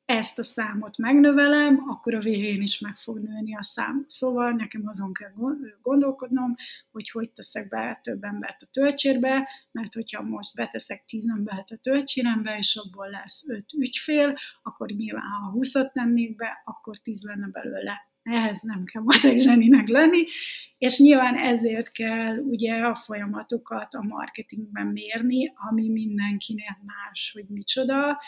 [0.05, 4.03] ezt a számot megnövelem, akkor a végén is meg fog nőni a szám.
[4.07, 5.31] Szóval nekem azon kell
[5.81, 6.55] gondolkodnom,
[6.91, 11.77] hogy hogy teszek be több embert a töltsérbe, mert hogyha most beteszek 10 embert a
[11.77, 17.47] töltsérembe, és abból lesz 5 ügyfél, akkor nyilván ha 20-at tennék be, akkor 10 lenne
[17.47, 18.06] belőle.
[18.31, 20.23] Ehhez nem kell matek zseninek lenni,
[20.77, 28.21] és nyilván ezért kell ugye a folyamatokat a marketingben mérni, ami mindenkinek más, hogy micsoda,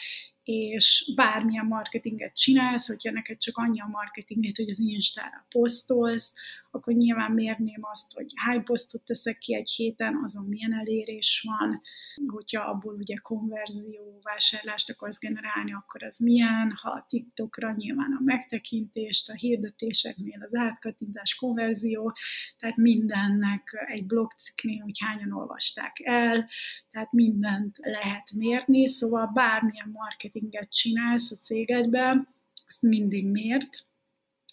[0.43, 6.33] és bármilyen marketinget csinálsz, hogyha neked csak annyi a marketinget, hogy az Instára posztolsz,
[6.71, 11.81] akkor nyilván mérném azt, hogy hány posztot teszek ki egy héten, azon milyen elérés van,
[12.27, 18.23] hogyha abból ugye konverzió, vásárlást akarsz generálni, akkor az milyen, ha a TikTokra nyilván a
[18.23, 22.13] megtekintést, a hirdetéseknél az átkattintás, konverzió,
[22.57, 26.49] tehát mindennek egy blogcikknél, hogy hányan olvasták el,
[26.91, 32.27] tehát mindent lehet mérni, szóval bármilyen marketinget csinálsz a cégedben,
[32.67, 33.87] azt mindig mért,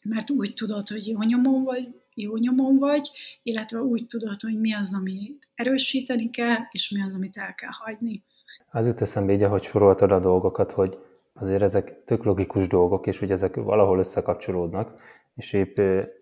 [0.09, 3.11] mert úgy tudod, hogy jó nyomon vagy, jó nyomon vagy,
[3.43, 7.71] illetve úgy tudod, hogy mi az, amit erősíteni kell, és mi az, amit el kell
[7.73, 8.23] hagyni.
[8.71, 10.99] Az jut eszembe így, ahogy soroltad a dolgokat, hogy
[11.35, 15.01] azért ezek tök logikus dolgok, és hogy ezek valahol összekapcsolódnak,
[15.35, 15.79] és épp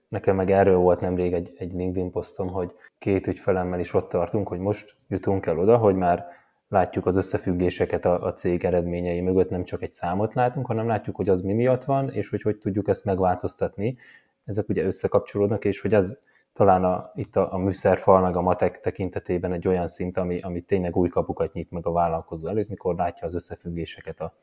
[0.08, 4.48] nekem meg erről volt nemrég egy, egy LinkedIn posztom, hogy két ügyfelemmel is ott tartunk,
[4.48, 6.26] hogy most jutunk el oda, hogy már
[6.68, 11.16] látjuk az összefüggéseket a, a cég eredményei mögött, nem csak egy számot látunk, hanem látjuk,
[11.16, 13.96] hogy az mi miatt van, és hogy hogy tudjuk ezt megváltoztatni.
[14.44, 16.18] Ezek ugye összekapcsolódnak, és hogy ez
[16.52, 20.60] talán a, itt a, a műszerfal, meg a matek tekintetében egy olyan szint, ami, ami
[20.60, 24.36] tényleg új kapukat nyit meg a vállalkozó előtt, mikor látja az összefüggéseket a,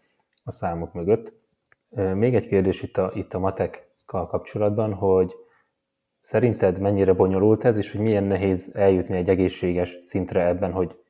[0.44, 1.34] a számok mögött.
[2.14, 5.36] Még egy kérdés itt a, itt a matekkal kapcsolatban, hogy
[6.20, 11.02] szerinted mennyire bonyolult ez, és hogy milyen nehéz eljutni egy egészséges szintre ebben, hogy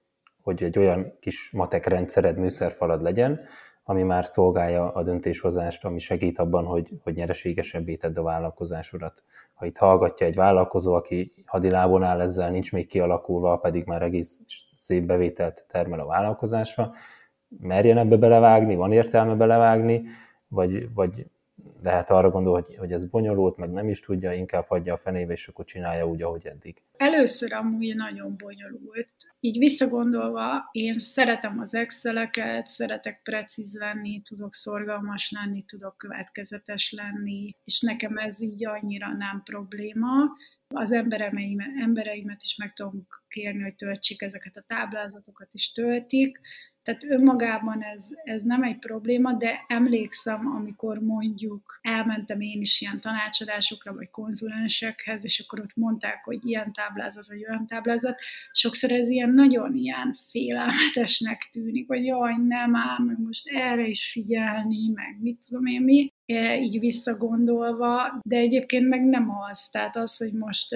[0.42, 3.40] hogy egy olyan kis matek rendszered, műszerfalad legyen,
[3.84, 9.24] ami már szolgálja a döntéshozást, ami segít abban, hogy, hogy nyereségesebbé tedd a vállalkozásodat.
[9.54, 14.42] Ha itt hallgatja egy vállalkozó, aki hadilábon áll ezzel, nincs még kialakulva, pedig már egész
[14.74, 16.94] szép bevételt termel a vállalkozása,
[17.60, 20.04] merjen ebbe belevágni, van értelme belevágni,
[20.48, 21.26] vagy, vagy
[21.84, 25.34] lehet arra gondol, hogy, hogy ez bonyolult, meg nem is tudja, inkább hagyja a fenébe,
[25.34, 26.82] és akkor csinálja úgy, ahogy eddig.
[26.98, 29.10] Először amúgy nagyon bonyolult.
[29.40, 37.56] Így visszagondolva, én szeretem az Exceleket, szeretek precíz lenni, tudok szorgalmas lenni, tudok következetes lenni,
[37.64, 40.10] és nekem ez így annyira nem probléma.
[40.74, 46.40] Az embereimet, embereimet is meg tudom kérni, hogy töltsék ezeket a táblázatokat, is töltik,
[46.84, 53.00] tehát önmagában ez, ez nem egy probléma, de emlékszem, amikor mondjuk elmentem én is ilyen
[53.00, 58.20] tanácsadásokra, vagy konzulensekhez, és akkor ott mondták, hogy ilyen táblázat, vagy olyan táblázat,
[58.52, 64.12] sokszor ez ilyen nagyon ilyen félelmetesnek tűnik, hogy jaj, nem áll, meg most erre is
[64.12, 69.68] figyelni, meg mit tudom én mi, így visszagondolva, de egyébként meg nem az.
[69.72, 70.76] Tehát az, hogy most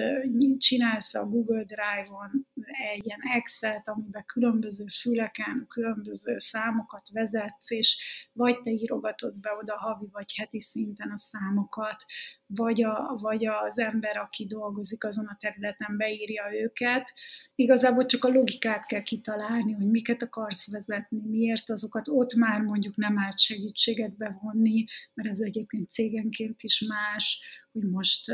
[0.58, 2.46] csinálsz a Google Drive-on
[2.94, 9.76] egy ilyen Excel-t, amiben különböző füleken, különböző számokat vezetsz, és vagy te írogatod be oda
[9.76, 12.04] havi vagy heti szinten a számokat,
[12.46, 17.12] vagy, a, vagy az ember, aki dolgozik azon a területen, beírja őket.
[17.54, 22.96] Igazából csak a logikát kell kitalálni, hogy miket akarsz vezetni, miért azokat ott már mondjuk
[22.96, 24.84] nem árt segítséget bevonni,
[25.14, 27.40] mert ez egyébként cégenként is más,
[27.72, 28.32] hogy most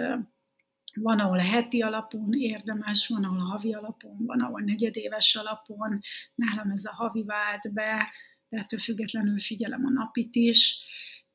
[0.95, 6.01] van, ahol heti alapon érdemes, van, ahol havi alapon, van, ahol negyedéves alapon,
[6.35, 8.09] nálam ez a havi vált be,
[8.49, 10.81] de ettől függetlenül figyelem a napit is.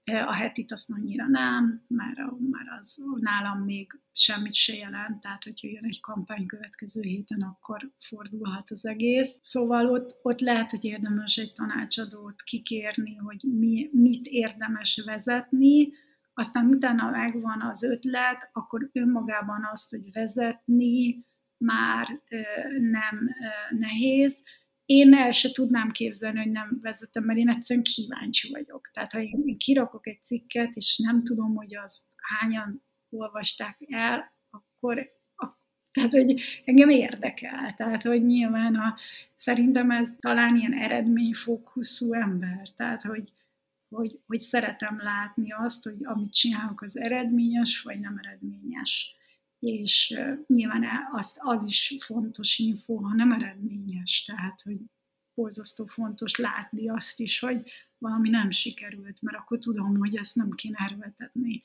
[0.04, 2.16] A hetit azt annyira nem, mert,
[2.52, 7.92] mert az nálam még semmit se jelent, tehát hogyha jön egy kampány következő héten, akkor
[8.00, 9.38] fordulhat az egész.
[9.42, 15.90] Szóval ott, ott lehet, hogy érdemes egy tanácsadót kikérni, hogy mi, mit érdemes vezetni,
[16.38, 21.26] aztán utána megvan az ötlet, akkor önmagában azt, hogy vezetni
[21.58, 22.08] már
[22.80, 23.30] nem
[23.70, 24.44] nehéz,
[24.86, 28.90] én el se tudnám képzelni, hogy nem vezetem, mert én egyszerűen kíváncsi vagyok.
[28.94, 32.06] Tehát ha én kirakok egy cikket, és nem tudom, hogy azt
[32.40, 35.16] hányan olvasták el, akkor
[35.92, 37.74] tehát, hogy engem érdekel.
[37.74, 38.96] Tehát, hogy nyilván a,
[39.36, 42.68] szerintem ez talán ilyen eredményfókuszú ember.
[42.76, 43.32] Tehát, hogy,
[43.90, 49.18] hogy, hogy szeretem látni azt, hogy amit csinálok, az eredményes, vagy nem eredményes
[49.60, 54.78] és nyilván az, az is fontos info, ha nem eredményes, tehát hogy
[55.34, 60.50] borzasztó fontos látni azt is, hogy valami nem sikerült, mert akkor tudom, hogy ezt nem
[60.50, 61.62] kéne erőltetni.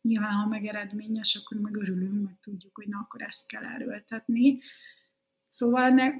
[0.00, 4.58] Nyilván, ha meg eredményes, akkor meg örülünk, meg tudjuk, hogy na, akkor ezt kell erőltetni.
[5.52, 6.10] Szóval ne,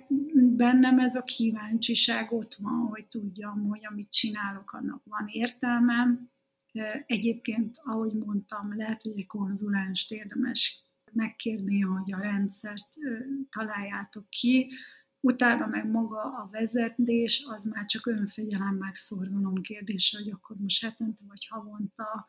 [0.57, 6.19] bennem ez a kíváncsiság ott van, hogy tudjam, hogy amit csinálok, annak van értelme.
[7.07, 12.89] Egyébként, ahogy mondtam, lehet, hogy egy konzulást érdemes megkérni, hogy a rendszert
[13.51, 14.71] találjátok ki,
[15.21, 21.23] utána meg maga a vezetés, az már csak önfegyelem megszorgalom kérdése, hogy akkor most hetente
[21.27, 22.27] vagy havonta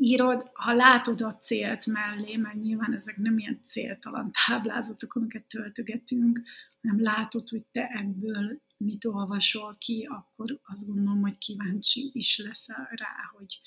[0.00, 6.40] írod, ha látod a célt mellé, mert nyilván ezek nem ilyen céltalan táblázatok, amiket töltögetünk,
[6.82, 12.88] hanem látod, hogy te ebből mit olvasol ki, akkor azt gondolom, hogy kíváncsi is leszel
[12.90, 13.60] rá, hogy,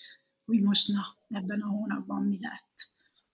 [0.45, 1.01] hogy most na,
[1.37, 2.89] ebben a hónapban mi lett.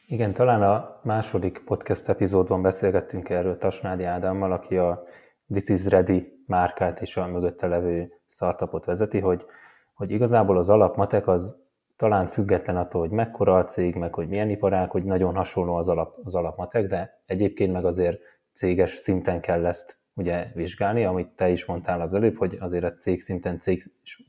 [0.07, 5.03] Igen, talán a második podcast epizódban beszélgettünk erről Tasnádi Ádámmal, aki a
[5.47, 9.45] This is Ready márkát és a mögötte levő startupot vezeti, hogy,
[9.93, 11.64] hogy igazából az alapmatek az
[11.95, 15.89] talán független attól, hogy mekkora a cég, meg hogy milyen iparág, hogy nagyon hasonló az,
[15.89, 18.19] alap, az alapmatek, de egyébként meg azért
[18.51, 22.99] céges szinten kell ezt ugye vizsgálni, amit te is mondtál az előbb, hogy azért ezt
[22.99, 23.83] cég szinten, cég,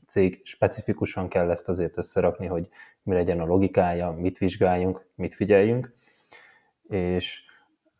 [0.07, 2.69] cég specifikusan kell ezt azért összerakni, hogy
[3.03, 5.95] mi legyen a logikája, mit vizsgáljunk, mit figyeljünk,
[6.87, 7.45] és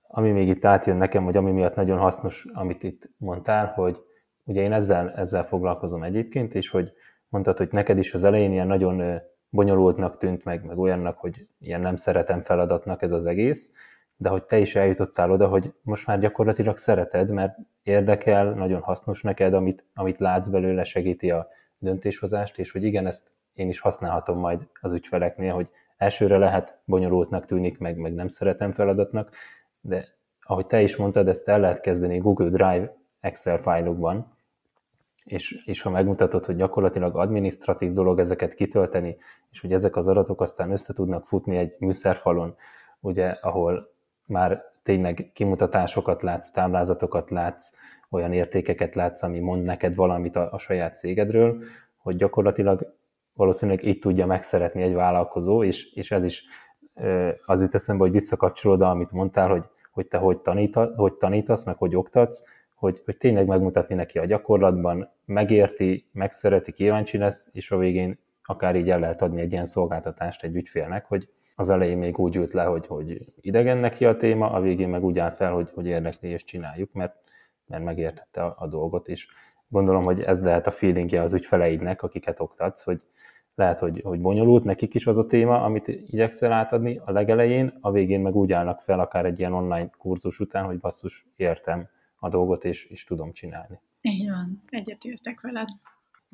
[0.08, 3.98] ami még itt átjön nekem, hogy ami miatt nagyon hasznos, amit itt mondtál, hogy
[4.44, 6.92] ugye én ezzel, ezzel foglalkozom egyébként, és hogy
[7.30, 11.82] mondtad, hogy neked is az elején ilyen nagyon bonyolultnak tűnt meg, meg olyannak, hogy ilyen
[11.82, 13.72] nem szeretem feladatnak ez az egész,
[14.16, 19.22] de hogy te is eljutottál oda, hogy most már gyakorlatilag szereted, mert érdekel, nagyon hasznos
[19.22, 24.40] neked, amit, amit látsz belőle, segíti a döntéshozást, és hogy igen, ezt én is használhatom
[24.40, 29.32] majd az ügyfeleknél, hogy elsőre lehet bonyolultnak tűnik, meg, meg nem szeretem feladatnak,
[29.82, 30.08] de
[30.40, 34.37] ahogy te is mondtad, ezt el lehet kezdeni Google Drive Excel fájlokban,
[35.28, 39.18] és, és ha megmutatod, hogy gyakorlatilag administratív dolog ezeket kitölteni,
[39.52, 42.56] és hogy ezek az adatok aztán össze tudnak futni egy műszerfalon,
[43.00, 43.94] ugye, ahol
[44.26, 47.72] már tényleg kimutatásokat látsz, táblázatokat látsz,
[48.10, 51.64] olyan értékeket látsz, ami mond neked valamit a, a saját cégedről,
[51.98, 52.96] hogy gyakorlatilag
[53.34, 56.46] valószínűleg így tudja megszeretni egy vállalkozó, és, és ez is
[57.46, 61.78] az jut eszembe, hogy visszakapcsolód, amit mondtál, hogy, hogy te hogy, tanít, hogy tanítasz, meg
[61.78, 62.44] hogy oktatsz,
[62.78, 68.76] hogy, hogy tényleg megmutatni neki a gyakorlatban, megérti, megszereti, kíváncsi lesz, és a végén akár
[68.76, 72.54] így el lehet adni egy ilyen szolgáltatást egy ügyfélnek, hogy az elején még úgy ült
[72.54, 75.86] le, hogy, hogy idegen neki a téma, a végén meg úgy áll fel, hogy, hogy
[75.86, 77.16] érdekli és csináljuk, mert,
[77.66, 79.28] mert megértette a, a dolgot, és
[79.68, 83.02] gondolom, hogy ez lehet a feelingje az ügyfeleidnek, akiket oktatsz, hogy
[83.56, 87.92] lehet, hogy, hogy bonyolult nekik is az a téma, amit igyekszel átadni a legelején, a
[87.92, 91.90] végén meg úgy állnak fel akár egy ilyen online kurzus után, hogy basszus, értem
[92.20, 93.80] a dolgot, és, és tudom csinálni.
[94.02, 95.68] Így van, egyetértek veled.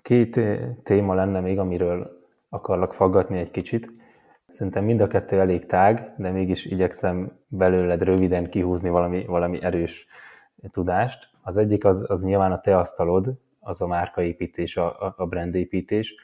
[0.02, 0.40] Két
[0.84, 3.94] téma lenne még, amiről akarlak faggatni egy kicsit.
[4.48, 10.08] Szerintem mind a kettő elég tág, de mégis igyekszem belőled röviden kihúzni valami, valami erős
[10.70, 11.30] tudást.
[11.42, 16.16] Az egyik az, az nyilván a te asztalod, az a márkaépítés, a, a brandépítés,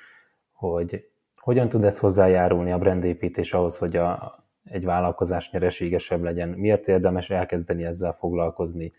[0.51, 6.49] hogy hogyan tud ez hozzájárulni a brandépítés ahhoz, hogy a, egy vállalkozás nyereségesebb legyen.
[6.49, 8.91] Miért érdemes elkezdeni ezzel foglalkozni?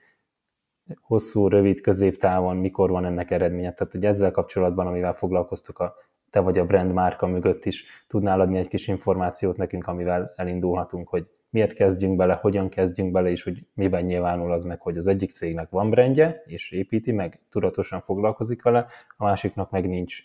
[1.00, 3.72] Hosszú, rövid, középtávon, mikor van ennek eredménye?
[3.72, 5.94] Tehát, hogy ezzel kapcsolatban, amivel foglalkoztok a
[6.30, 11.08] te vagy a brand márka mögött is tudnál adni egy kis információt nekünk, amivel elindulhatunk,
[11.08, 15.06] hogy miért kezdjünk bele, hogyan kezdjünk bele, és hogy miben nyilvánul az meg, hogy az
[15.06, 18.86] egyik cégnek van brandje, és építi, meg tudatosan foglalkozik vele,
[19.16, 20.22] a másiknak meg nincs,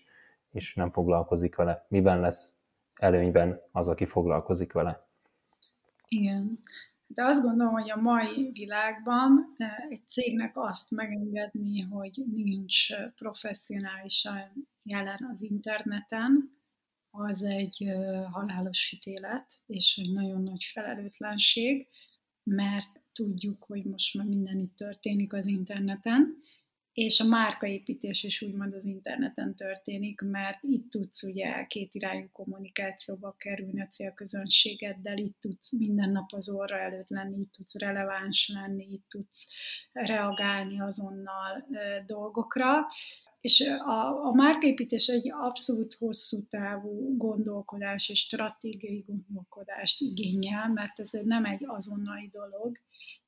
[0.52, 1.86] és nem foglalkozik vele.
[1.88, 2.54] Miben lesz
[2.96, 5.08] előnyben az, aki foglalkozik vele?
[6.08, 6.60] Igen.
[7.08, 14.68] De azt gondolom, hogy a mai világban eh, egy cégnek azt megengedni, hogy nincs professzionálisan
[14.84, 16.54] jelen az interneten,
[17.10, 17.86] az egy
[18.32, 21.88] halálos ítélet, és egy nagyon nagy felelőtlenség,
[22.44, 26.42] mert tudjuk, hogy most már minden itt történik az interneten,
[26.96, 33.82] és a márkaépítés is úgymond az interneten történik, mert itt tudsz ugye kétirányú kommunikációba kerülni
[33.82, 39.06] a célközönségeddel, itt tudsz minden nap az orra előtt lenni, itt tudsz releváns lenni, itt
[39.08, 39.48] tudsz
[39.92, 41.68] reagálni azonnal
[42.06, 42.86] dolgokra,
[43.42, 51.10] és a, a márkaépítés egy abszolút hosszú távú gondolkodás és stratégiai gondolkodást igényel, mert ez
[51.24, 52.78] nem egy azonnali dolog,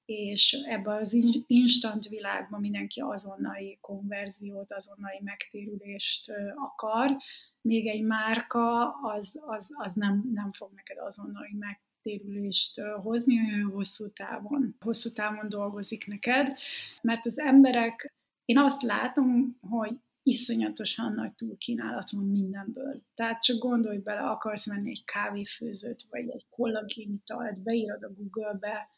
[0.08, 7.18] és ebben az instant világban mindenki azonnali konverziót, azonnali megtérülést akar,
[7.62, 14.12] még egy márka az, az, az nem, nem fog neked azonnali megtérülést hozni, olyan hosszú
[14.12, 16.58] távon, hosszú távon dolgozik neked,
[17.01, 18.14] mert az emberek,
[18.45, 23.01] én azt látom, hogy iszonyatosan nagy túlkínálat van mindenből.
[23.16, 28.89] Tehát csak gondolj bele, akarsz venni egy kávéfőzőt, vagy egy kollagénitalt, beírod a Google-be,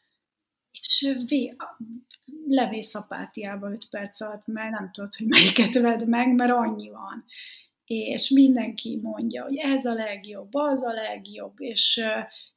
[0.70, 1.56] és vé,
[2.48, 7.24] levész apátiába 5 perc alatt, mert nem tudod, hogy melyiket vedd meg, mert annyi van.
[7.84, 12.02] És mindenki mondja, hogy ez a legjobb, az a legjobb, és,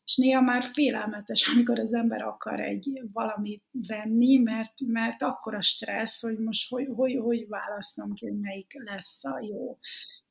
[0.05, 5.61] és néha már félelmetes, amikor az ember akar egy valamit venni, mert, mert akkor a
[5.61, 9.77] stressz, hogy most hogy, hogy, hogy választom ki, hogy melyik lesz a jó.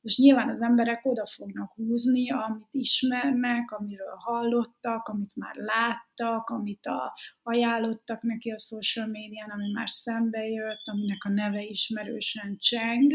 [0.02, 6.86] És nyilván az emberek oda fognak húzni, amit ismernek, amiről hallottak, amit már láttak, amit
[6.86, 13.12] a, ajánlottak neki a social médián, ami már szembe jött, aminek a neve ismerősen cseng,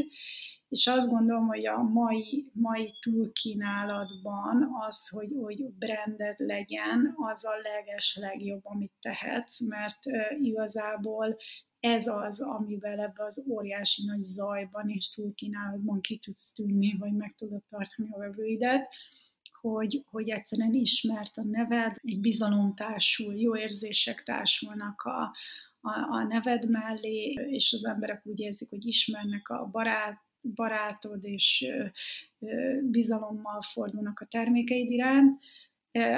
[0.69, 7.55] és azt gondolom, hogy a mai, mai túlkínálatban az, hogy, hogy branded legyen, az a
[7.63, 9.99] leges legjobb, amit tehetsz, mert
[10.39, 11.37] igazából
[11.87, 17.35] ez az, amivel ebbe az óriási nagy zajban és túlkínálatban ki tudsz tűnni, vagy meg
[17.37, 18.87] tudod tartani a vevőidet,
[19.61, 25.21] hogy, hogy egyszerűen ismert a neved, egy bizalom társul, jó érzések társulnak a,
[25.81, 31.65] a, a neved mellé, és az emberek úgy érzik, hogy ismernek a barát, barátod, és
[32.81, 35.43] bizalommal fordulnak a termékeid iránt.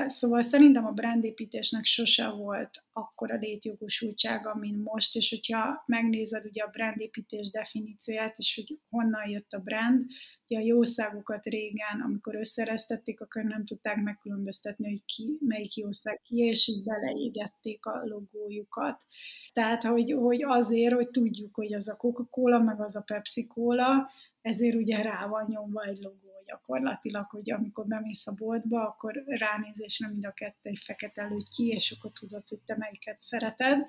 [0.06, 6.70] Szóval szerintem a brandépítésnek sose volt akkora létjogosultsága, mint most, és hogyha megnézed ugye a
[6.70, 10.06] brandépítés definícióját, és hogy honnan jött a brand,
[10.48, 16.38] ugye a jószágokat régen, amikor összereztették, akkor nem tudták megkülönböztetni, hogy ki, melyik jószág ki,
[16.38, 19.06] és így beleégették a logójukat.
[19.54, 24.10] Tehát, hogy, hogy azért, hogy tudjuk, hogy az a Coca-Cola, meg az a Pepsi-Cola,
[24.42, 30.08] ezért ugye rá van nyomva egy logó gyakorlatilag, hogy amikor bemész a boltba, akkor ránézésre
[30.08, 33.86] mind a kettő egy fekete előtt ki, és akkor tudod, hogy te melyiket szereted.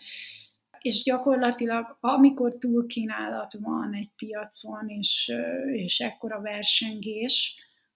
[0.81, 5.33] És gyakorlatilag, amikor túlkínálat van egy piacon, és,
[5.73, 7.55] és ekkora versengés,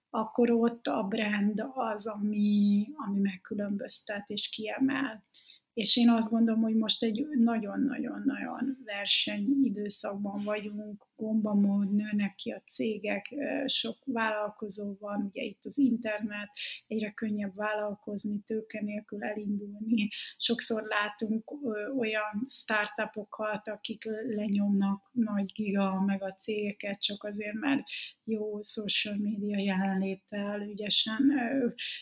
[0.09, 5.23] akkor ott a brand az, ami, ami megkülönböztet és kiemel.
[5.75, 13.33] És én azt gondolom, hogy most egy nagyon-nagyon-nagyon versenyidőszakban vagyunk, gombamód, nőnek ki a cégek,
[13.65, 16.49] sok vállalkozó van, ugye itt az internet,
[16.87, 20.09] egyre könnyebb vállalkozni, tőke nélkül elindulni.
[20.37, 21.51] Sokszor látunk
[21.97, 24.03] olyan startupokat, akik
[24.35, 27.81] lenyomnak nagy giga meg a cégeket, csak azért, mert
[28.23, 31.31] jó social media jelenléttel ügyesen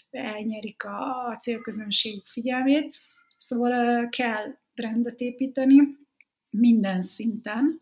[0.10, 2.96] elnyerik a célközönség figyelmét
[3.46, 5.76] Szóval kell brandet építeni
[6.50, 7.80] minden szinten.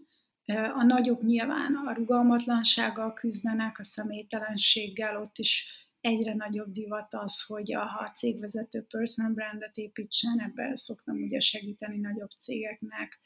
[0.74, 5.66] A nagyok nyilván a rugalmatlansággal küzdenek, a személytelenséggel, ott is
[6.02, 12.30] egyre nagyobb divat az, hogy a cégvezető personal brandet építsen, ebben szoktam ugye segíteni nagyobb
[12.30, 13.20] cégeknek,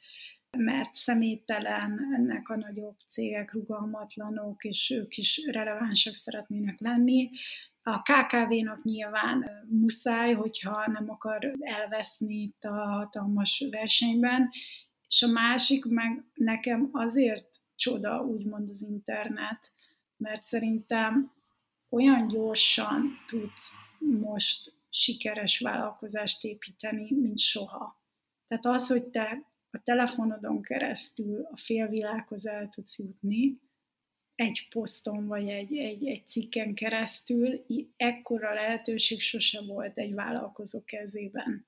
[0.58, 7.30] mert személytelen ennek a nagyobb cégek rugalmatlanok, és ők is relevánsak szeretnének lenni,
[7.88, 14.50] a KKV-nak nyilván muszáj, hogyha nem akar elveszni itt a hatalmas versenyben,
[15.08, 19.72] és a másik meg nekem azért csoda, úgymond az internet,
[20.18, 21.32] mert szerintem
[21.90, 28.02] olyan gyorsan tudsz most sikeres vállalkozást építeni, mint soha.
[28.48, 33.60] Tehát az, hogy te a telefonodon keresztül a félvilághoz el tudsz jutni,
[34.36, 37.66] egy poszton vagy egy, egy, egy cikken keresztül
[37.98, 41.68] ekkora lehetőség sose volt egy vállalkozó kezében,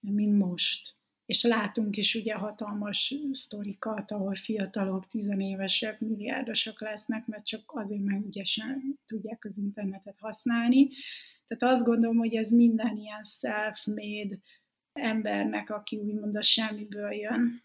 [0.00, 0.96] mint most.
[1.26, 8.24] És látunk is ugye hatalmas sztorikat, ahol fiatalok, tizenévesek, milliárdosak lesznek, mert csak azért meg
[8.26, 10.88] ügyesen tudják az internetet használni.
[11.46, 14.38] Tehát azt gondolom, hogy ez minden ilyen self-made
[14.92, 17.63] embernek, aki úgymond a semmiből jön,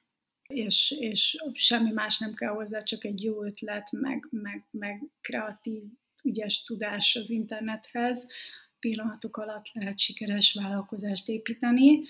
[0.54, 5.84] és, és semmi más nem kell hozzá, csak egy jó ötlet, meg, meg, meg kreatív
[6.24, 8.26] ügyes tudás az internethez,
[8.80, 12.02] pillanatok alatt lehet sikeres vállalkozást építeni.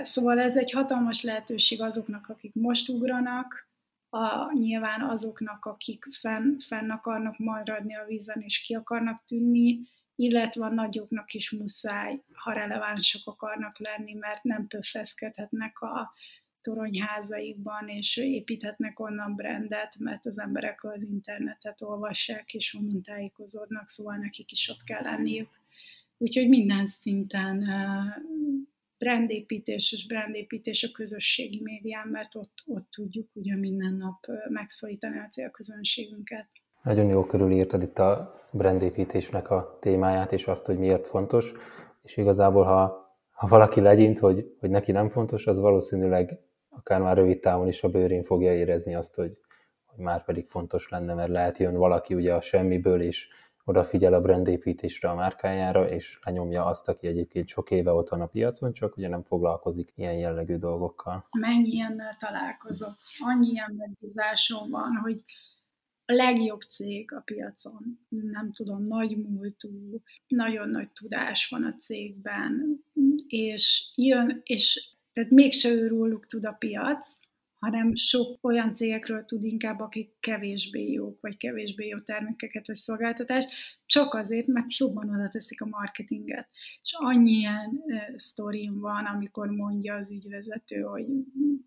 [0.00, 3.68] Szóval ez egy hatalmas lehetőség azoknak, akik most ugranak,
[4.08, 9.80] a, nyilván azoknak, akik fenn, fenn akarnak maradni a vízen és ki akarnak tűnni,
[10.14, 16.12] illetve a nagyoknak is muszáj, ha relevánsak akarnak lenni, mert nem pöffeszkedhetnek a
[16.66, 24.16] toronyházaikban, és építhetnek onnan brandet, mert az emberek az internetet olvassák, és onnan tájékozódnak, szóval
[24.16, 25.48] nekik is ott kell lenniük.
[26.18, 27.64] Úgyhogy minden szinten
[28.98, 35.28] brandépítés és brandépítés a közösségi médián, mert ott, ott tudjuk ugye minden nap megszólítani a
[35.30, 36.46] célközönségünket.
[36.82, 41.52] Nagyon jó körülírtad itt a brandépítésnek a témáját, és azt, hogy miért fontos,
[42.02, 46.38] és igazából, ha, ha valaki legyint, hogy, hogy neki nem fontos, az valószínűleg
[46.76, 49.38] akár már rövid távon is a bőrén fogja érezni azt, hogy,
[49.84, 53.28] hogy már pedig fontos lenne, mert lehet jön valaki ugye a semmiből, és
[53.64, 58.26] odafigyel a brandépítésre a márkájára, és lenyomja azt, aki egyébként sok éve ott van a
[58.26, 61.28] piacon, csak ugye nem foglalkozik ilyen jellegű dolgokkal.
[61.38, 62.94] Mennyi ilyennel találkozok?
[63.18, 65.24] Annyi ilyen megbízásom van, hogy
[66.04, 72.84] a legjobb cég a piacon, nem tudom, nagy múltú, nagyon nagy tudás van a cégben,
[73.28, 75.88] és jön, és tehát mégse ő
[76.26, 77.08] tud a piac,
[77.58, 83.48] hanem sok olyan cégekről tud inkább, akik kevésbé jók, vagy kevésbé jó termékeket vagy szolgáltatást,
[83.86, 86.48] csak azért, mert jobban oda teszik a marketinget.
[86.82, 87.82] És annyi ilyen
[88.16, 91.06] sztorim van, amikor mondja az ügyvezető, hogy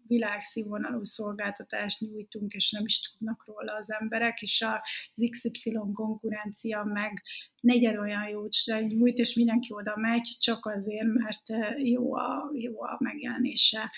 [0.07, 7.21] világszínvonalú szolgáltatást nyújtunk, és nem is tudnak róla az emberek, és az XY konkurencia meg
[7.61, 11.43] negyed olyan jót se nyújt, és mindenki oda megy, csak azért, mert
[11.77, 13.91] jó a, jó a megjelenése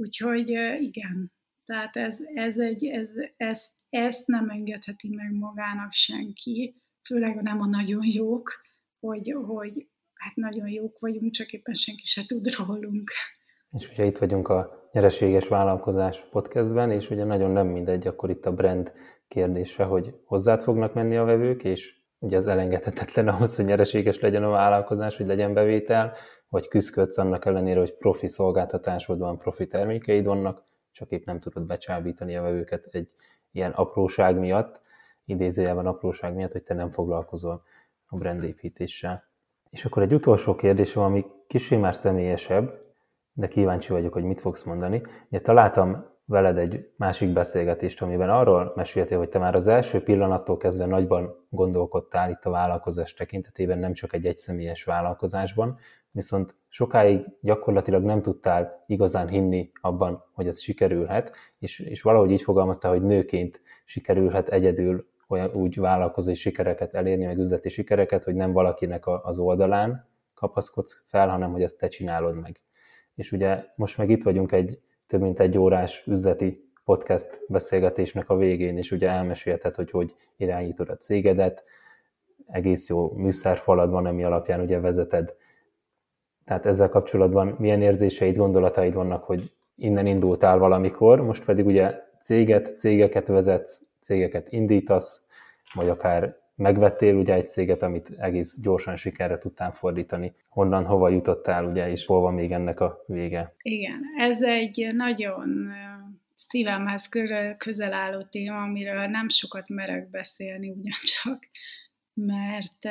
[0.00, 1.32] Úgyhogy igen,
[1.64, 7.66] tehát ez, ez egy, ez, ezt, ezt nem engedheti meg magának senki, főleg nem a
[7.66, 8.50] nagyon jók,
[9.00, 13.10] hogy, hogy hát nagyon jók vagyunk, csak éppen senki se tud rólunk.
[13.70, 18.46] És ugye itt vagyunk a Nyereséges Vállalkozás podcastben, és ugye nagyon nem mindegy akkor itt
[18.46, 18.92] a brand
[19.28, 24.44] kérdése, hogy hozzád fognak menni a vevők, és ugye az elengedhetetlen ahhoz, hogy nyereséges legyen
[24.44, 26.12] a vállalkozás, hogy legyen bevétel,
[26.48, 30.62] vagy küzdködsz annak ellenére, hogy profi szolgáltatásod van, profi termékeid vannak,
[30.92, 33.14] csak épp nem tudod becsábítani a vevőket egy
[33.52, 34.80] ilyen apróság miatt,
[35.24, 37.62] idézőjelben apróság miatt, hogy te nem foglalkozol
[38.06, 39.24] a brandépítéssel.
[39.70, 42.86] És akkor egy utolsó kérdés, ami kicsi már személyesebb,
[43.32, 45.02] de kíváncsi vagyok, hogy mit fogsz mondani.
[45.30, 50.56] Ugye találtam veled egy másik beszélgetést, amiben arról meséltél, hogy te már az első pillanattól
[50.56, 55.78] kezdve nagyban gondolkodtál itt a vállalkozás tekintetében, nem csak egy egyszemélyes vállalkozásban,
[56.10, 62.42] viszont sokáig gyakorlatilag nem tudtál igazán hinni abban, hogy ez sikerülhet, és, és valahogy így
[62.42, 68.52] fogalmaztál, hogy nőként sikerülhet egyedül olyan úgy vállalkozói sikereket elérni, meg üzleti sikereket, hogy nem
[68.52, 72.60] valakinek az oldalán kapaszkodsz fel, hanem hogy ezt te csinálod meg.
[73.14, 78.36] És ugye most meg itt vagyunk egy több mint egy órás üzleti podcast beszélgetésnek a
[78.36, 81.64] végén, és ugye elmesélted, hogy hogy irányítod a cégedet,
[82.46, 85.34] egész jó műszerfalad van, ami alapján ugye vezeted.
[86.44, 92.78] Tehát ezzel kapcsolatban milyen érzéseid, gondolataid vannak, hogy innen indultál valamikor, most pedig ugye céget,
[92.78, 95.26] cégeket vezetsz, cégeket indítasz,
[95.74, 100.32] vagy akár megvettél ugye egy céget, amit egész gyorsan sikerre tudtál fordítani.
[100.48, 103.54] Honnan, hova jutottál, ugye, és hol van még ennek a vége?
[103.62, 105.72] Igen, ez egy nagyon
[106.34, 107.08] szívemhez
[107.56, 111.48] közel álló téma, amiről nem sokat merek beszélni ugyancsak,
[112.14, 112.88] mert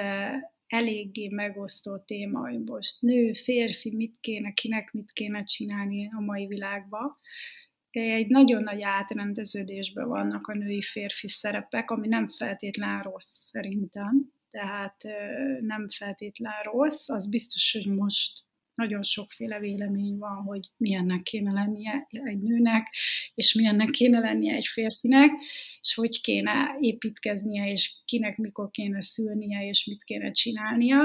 [0.67, 6.47] eléggé megosztó téma, hogy most nő, férfi, mit kéne, kinek mit kéne csinálni a mai
[6.47, 7.17] világban
[7.99, 15.03] egy nagyon nagy átrendeződésben vannak a női-férfi szerepek, ami nem feltétlen rossz szerintem, tehát
[15.61, 18.45] nem feltétlen rossz, az biztos, hogy most
[18.75, 22.87] nagyon sokféle vélemény van, hogy milyennek kéne lennie egy nőnek,
[23.33, 25.31] és milyennek kéne lennie egy férfinek,
[25.79, 31.01] és hogy kéne építkeznie, és kinek mikor kéne szülnie, és mit kéne csinálnia.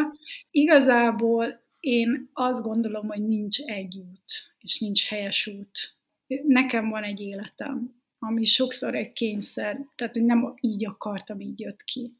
[0.50, 7.20] Igazából én azt gondolom, hogy nincs egy út, és nincs helyes út nekem van egy
[7.20, 12.10] életem, ami sokszor egy kényszer, tehát nem így akartam, így jött ki.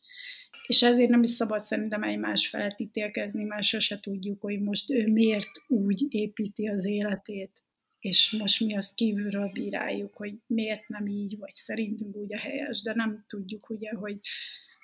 [0.67, 5.13] És ezért nem is szabad szerintem egymás felett ítélkezni, mert sose tudjuk, hogy most ő
[5.13, 7.63] miért úgy építi az életét,
[7.99, 12.83] és most mi azt kívülről bíráljuk, hogy miért nem így, vagy szerintünk úgy a helyes,
[12.83, 14.21] de nem tudjuk ugye, hogy,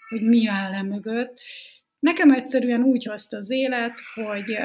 [0.09, 1.40] hogy mi áll e mögött.
[1.98, 4.59] Nekem egyszerűen úgy hozta az élet, hogy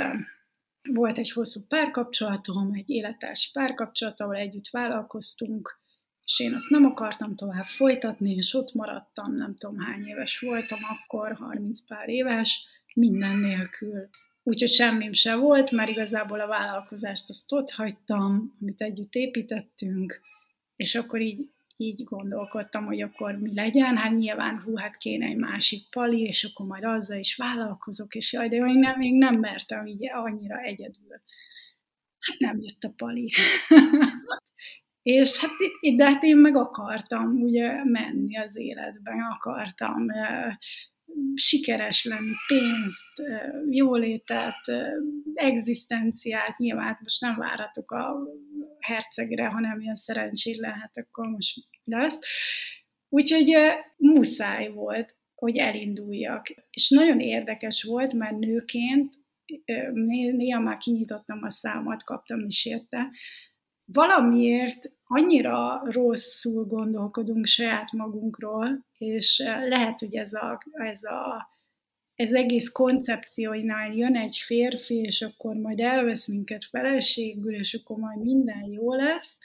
[0.89, 5.81] volt egy hosszú párkapcsolatom, egy életes párkapcsolat, ahol együtt vállalkoztunk,
[6.25, 10.79] és én azt nem akartam tovább folytatni, és ott maradtam, nem tudom hány éves voltam
[10.83, 14.09] akkor, 30 pár éves, minden nélkül.
[14.43, 20.21] Úgyhogy semmim se volt, mert igazából a vállalkozást azt ott hagytam, amit együtt építettünk,
[20.75, 23.97] és akkor így, így gondolkodtam, hogy akkor mi legyen.
[23.97, 28.33] Hát nyilván, hú, hát kéne egy másik pali, és akkor majd azzal is vállalkozok, és
[28.33, 31.21] jaj, de én nem, még nem mertem így annyira egyedül.
[32.19, 33.31] Hát nem jött a pali.
[35.03, 35.51] És hát,
[35.95, 40.05] de hát én meg akartam ugye menni az életben, akartam
[41.33, 43.21] sikeres lenni, pénzt,
[43.69, 44.61] jólétet,
[45.33, 48.17] egzisztenciát, nyilván most nem várhatok a
[48.83, 51.53] hercegre, hanem ilyen szerencsétlen, hát akkor most
[51.83, 52.17] lesz.
[53.09, 53.53] Úgyhogy
[53.97, 56.47] muszáj volt, hogy elinduljak.
[56.69, 59.13] És nagyon érdekes volt, mert nőként
[60.35, 63.09] néha már kinyitottam a számat, kaptam is érte,
[63.85, 71.49] valamiért annyira rosszul gondolkodunk saját magunkról, és eh, lehet, hogy ez a, ez a
[72.23, 78.21] ez egész koncepcióinál jön egy férfi, és akkor majd elvesz minket feleségül, és akkor majd
[78.21, 79.37] minden jó lesz.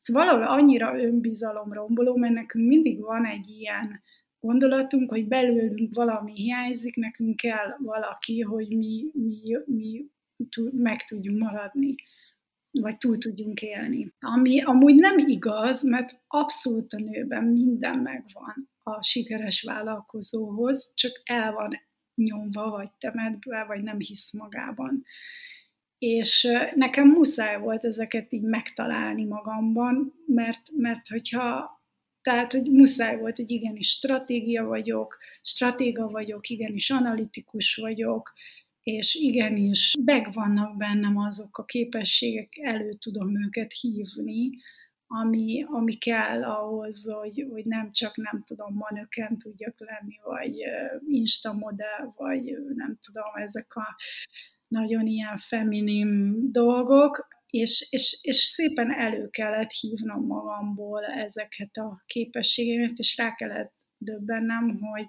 [0.00, 4.00] Ez valahol annyira önbizalomromboló, mert nekünk mindig van egy ilyen
[4.40, 10.04] gondolatunk, hogy belőlünk valami hiányzik, nekünk kell valaki, hogy mi, mi, mi
[10.72, 11.94] meg tudjunk maradni
[12.80, 14.12] vagy túl tudjunk élni.
[14.20, 21.52] Ami amúgy nem igaz, mert abszolút a nőben minden megvan a sikeres vállalkozóhoz, csak el
[21.52, 21.70] van
[22.16, 25.04] nyomva, vagy temetve, vagy nem hisz magában.
[25.98, 31.74] És nekem muszáj volt ezeket így megtalálni magamban, mert, mert hogyha
[32.26, 38.32] tehát, hogy muszáj volt, hogy igenis stratégia vagyok, stratéga vagyok, igenis analitikus vagyok,
[38.82, 44.50] és igenis megvannak bennem azok a képességek, elő tudom őket hívni,
[45.06, 50.54] ami, ami kell ahhoz, hogy, hogy nem csak nem tudom, manöken tudjak lenni, vagy
[51.08, 52.42] insta modell, vagy
[52.74, 53.96] nem tudom, ezek a
[54.68, 62.98] nagyon ilyen feminim dolgok, és, és, és szépen elő kellett hívnom magamból ezeket a képességeimet,
[62.98, 65.06] és rá kellett döbbennem, hogy,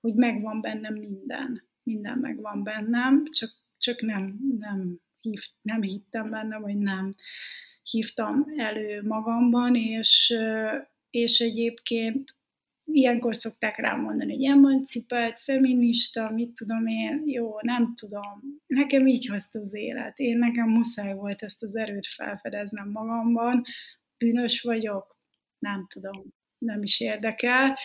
[0.00, 1.68] hogy megvan bennem minden.
[1.82, 7.14] Minden megvan bennem, csak, csak nem, nem, hív, nem hittem benne, vagy nem
[7.90, 10.34] hívtam elő magamban, és,
[11.10, 12.34] és egyébként
[12.84, 18.42] ilyenkor szokták rám mondani, hogy emancipált, feminista, mit tudom én, jó, nem tudom.
[18.66, 20.18] Nekem így hozta az élet.
[20.18, 23.64] Én nekem muszáj volt ezt az erőt felfedeznem magamban.
[24.18, 25.18] Bűnös vagyok?
[25.58, 26.24] Nem tudom.
[26.58, 27.76] Nem is érdekel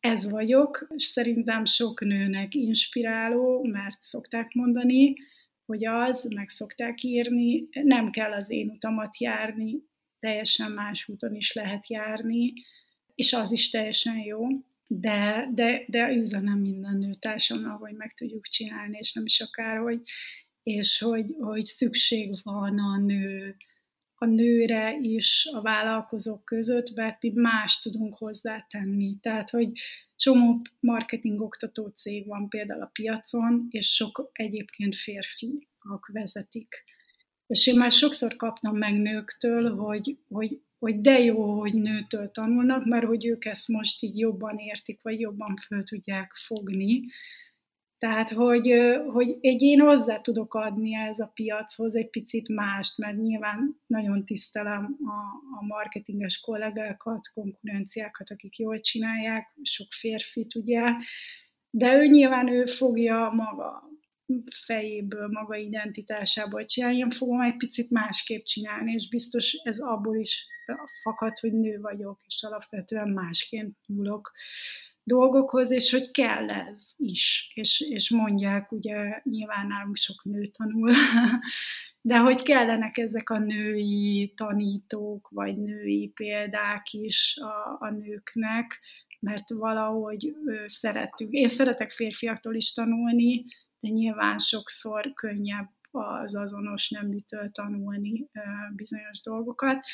[0.00, 5.14] ez vagyok, és szerintem sok nőnek inspiráló, mert szokták mondani,
[5.68, 9.82] hogy az, meg szokták írni, nem kell az én utamat járni,
[10.18, 12.52] teljesen más úton is lehet járni,
[13.14, 14.46] és az is teljesen jó,
[14.86, 20.00] de, de, de üzenem minden nőtársamnak, hogy meg tudjuk csinálni, és nem is akárhogy,
[20.62, 23.56] és hogy, hogy szükség van a nő
[24.20, 29.18] a nőre is a vállalkozók között, mert mi más tudunk hozzátenni.
[29.20, 29.72] Tehát, hogy
[30.18, 36.84] csomó marketing oktató cég van például a piacon, és sok egyébként férfiak vezetik.
[37.46, 42.84] És én már sokszor kaptam meg nőktől, hogy, hogy, hogy de jó, hogy nőtől tanulnak,
[42.84, 47.04] mert hogy ők ezt most így jobban értik, vagy jobban föl tudják fogni,
[47.98, 48.74] tehát, hogy,
[49.12, 54.24] hogy egy én hozzá tudok adni ez a piachoz egy picit mást, mert nyilván nagyon
[54.24, 55.20] tisztelem a,
[55.60, 60.82] a marketinges kollégákat, konkurenciákat, akik jól csinálják, sok férfit, ugye,
[61.70, 63.82] de ő nyilván ő fogja maga
[64.64, 70.46] fejéből, maga identitásából csinálni, én fogom egy picit másképp csinálni, és biztos ez abból is
[71.02, 74.32] fakad, hogy nő vagyok, és alapvetően másként nyúlok
[75.08, 77.52] dolgokhoz, és hogy kell ez is.
[77.54, 80.92] És, és mondják, ugye nyilván nálunk sok nő tanul,
[82.10, 88.80] de hogy kellenek ezek a női tanítók, vagy női példák is a, a nőknek,
[89.20, 90.34] mert valahogy
[90.66, 91.32] szeretünk.
[91.32, 93.44] Én szeretek férfiaktól is tanulni,
[93.80, 98.30] de nyilván sokszor könnyebb az azonos neműtől tanulni
[98.76, 99.84] bizonyos dolgokat.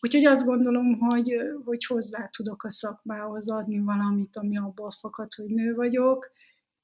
[0.00, 5.48] Úgyhogy azt gondolom, hogy, hogy hozzá tudok a szakmához adni valamit, ami abból fakad, hogy
[5.48, 6.32] nő vagyok,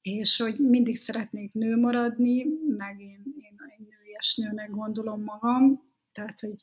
[0.01, 2.45] és hogy mindig szeretnék nő maradni,
[2.77, 6.55] meg én, én egy nőies nőnek gondolom magam, tehát, hogy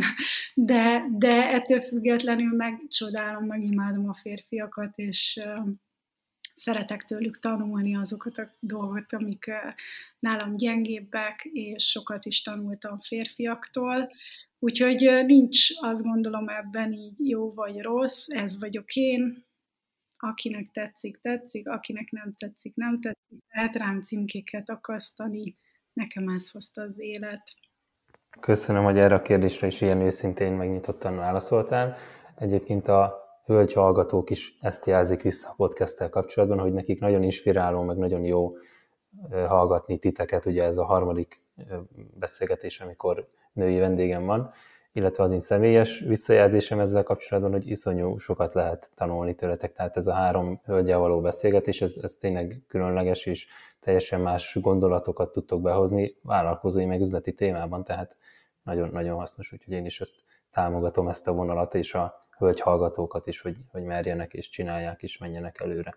[0.54, 5.40] de, de ettől függetlenül megcsodálom, meg imádom a férfiakat, és
[6.54, 9.50] szeretek tőlük tanulni azokat a dolgokat, amik
[10.18, 14.10] nálam gyengébbek, és sokat is tanultam férfiaktól,
[14.66, 19.44] Úgyhogy nincs azt gondolom ebben így jó vagy rossz, ez vagyok én,
[20.16, 25.56] akinek tetszik, tetszik, akinek nem tetszik, nem tetszik, lehet rám címkéket akasztani,
[25.92, 27.42] nekem ez hozta az élet.
[28.40, 31.96] Köszönöm, hogy erre a kérdésre is ilyen őszintén megnyitottan válaszoltál.
[32.36, 33.14] Egyébként a
[33.44, 38.24] hölgy hallgatók is ezt jelzik vissza a podcasttel kapcsolatban, hogy nekik nagyon inspiráló, meg nagyon
[38.24, 38.56] jó
[39.30, 41.42] hallgatni titeket, ugye ez a harmadik
[42.18, 44.50] beszélgetés, amikor női vendégem van,
[44.92, 50.06] illetve az én személyes visszajelzésem ezzel kapcsolatban, hogy iszonyú sokat lehet tanulni tőletek, tehát ez
[50.06, 53.46] a három hölgyel való beszélgetés, ez, ez tényleg különleges, és
[53.80, 58.16] teljesen más gondolatokat tudtok behozni vállalkozói meg üzleti témában, tehát
[58.62, 60.16] nagyon-nagyon hasznos, úgyhogy én is ezt
[60.50, 65.18] támogatom ezt a vonalat, és a hölgy hallgatókat is, hogy, hogy merjenek és csinálják és
[65.18, 65.96] menjenek előre.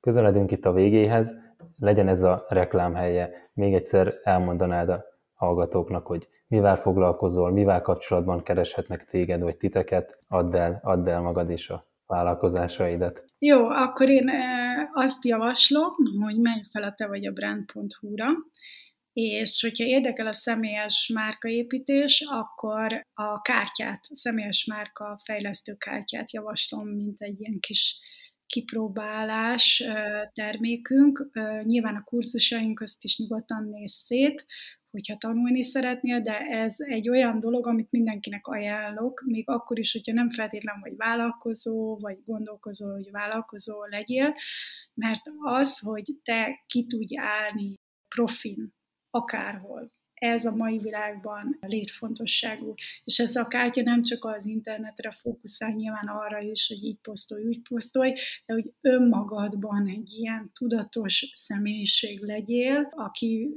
[0.00, 1.34] Közeledünk itt a végéhez,
[1.78, 3.30] legyen ez a reklámhelye.
[3.52, 5.11] Még egyszer elmondanád a
[5.44, 11.50] hallgatóknak, hogy mivel foglalkozol, mivel kapcsolatban kereshetnek téged vagy titeket, add el, add el magad
[11.50, 13.24] is a vállalkozásaidat.
[13.38, 14.30] Jó, akkor én
[14.92, 18.28] azt javaslom, hogy menj fel a te vagy a brand.hu-ra,
[19.12, 26.88] és hogyha érdekel a személyes márkaépítés, akkor a kártyát, a személyes márka fejlesztő kártyát javaslom,
[26.88, 27.98] mint egy ilyen kis
[28.46, 29.84] kipróbálás
[30.32, 31.30] termékünk.
[31.62, 34.46] Nyilván a kurzusaink közt is nyugodtan néz szét,
[34.92, 40.12] hogyha tanulni szeretnél, de ez egy olyan dolog, amit mindenkinek ajánlok, még akkor is, hogyha
[40.12, 44.34] nem feltétlen vagy vállalkozó, vagy gondolkozó, hogy vállalkozó legyél,
[44.94, 47.74] mert az, hogy te ki tudj állni
[48.14, 48.72] profin
[49.10, 49.92] akárhol,
[50.22, 52.74] ez a mai világban létfontosságú.
[53.04, 57.44] És ez a kártya nem csak az internetre fókuszál, nyilván arra is, hogy így posztolj,
[57.44, 58.12] úgy posztolj,
[58.46, 63.54] de hogy önmagadban egy ilyen tudatos személyiség legyél, aki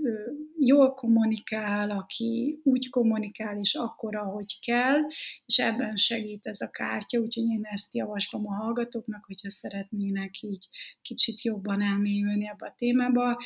[0.59, 4.99] jól kommunikál, aki úgy kommunikál, és akkor, ahogy kell,
[5.45, 10.67] és ebben segít ez a kártya, úgyhogy én ezt javaslom a hallgatóknak, hogyha szeretnének így
[11.01, 13.37] kicsit jobban elmélyülni ebbe a témába,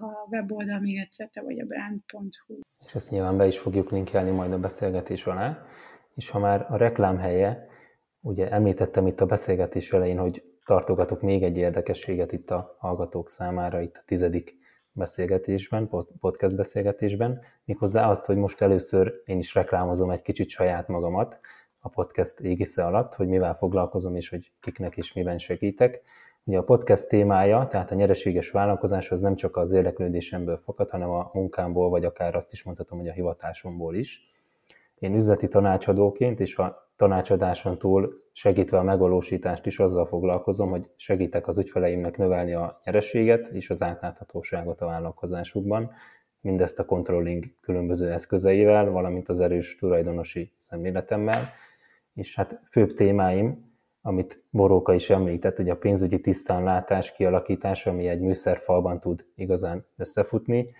[0.00, 2.58] a weboldal még egyszer, te vagy a brand.hu.
[2.84, 5.64] És ezt nyilván be is fogjuk linkelni majd a beszélgetés alá.
[6.14, 7.66] És ha már a reklám helye,
[8.20, 13.80] ugye említettem itt a beszélgetés elején, hogy tartogatok még egy érdekességet itt a hallgatók számára,
[13.80, 14.58] itt a tizedik
[14.92, 15.88] beszélgetésben,
[16.20, 21.40] podcast beszélgetésben, méghozzá azt, hogy most először én is reklámozom egy kicsit saját magamat
[21.80, 26.02] a podcast égisze alatt, hogy mivel foglalkozom, és hogy kiknek és miben segítek.
[26.44, 31.10] Ugye a podcast témája, tehát a nyereséges vállalkozás az nem csak az érdeklődésemből fakad, hanem
[31.10, 34.28] a munkámból, vagy akár azt is mondhatom, hogy a hivatásomból is.
[34.98, 41.48] Én üzleti tanácsadóként és a tanácsadáson túl segítve a megvalósítást is azzal foglalkozom, hogy segítek
[41.48, 45.90] az ügyfeleimnek növelni a nyereséget és az átláthatóságot a vállalkozásukban,
[46.40, 51.52] mindezt a controlling különböző eszközeivel, valamint az erős tulajdonosi szemléletemmel,
[52.14, 53.69] és hát főbb témáim
[54.02, 60.70] amit Boróka is említett, hogy a pénzügyi tisztánlátás kialakítása, ami egy műszerfalban tud igazán összefutni,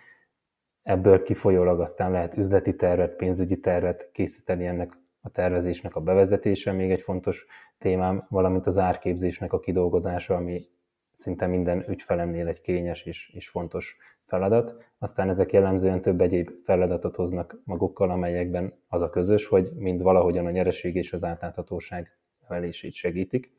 [0.83, 6.91] ebből kifolyólag aztán lehet üzleti tervet, pénzügyi tervet készíteni ennek a tervezésnek a bevezetése, még
[6.91, 7.47] egy fontos
[7.79, 10.69] témám, valamint az árképzésnek a kidolgozása, ami
[11.13, 14.75] szinte minden ügyfelemnél egy kényes és, és fontos feladat.
[14.99, 20.47] Aztán ezek jellemzően több egyéb feladatot hoznak magukkal, amelyekben az a közös, hogy mind valahogyan
[20.47, 22.20] a nyereség és az átláthatóság
[22.51, 23.53] növelését segítik.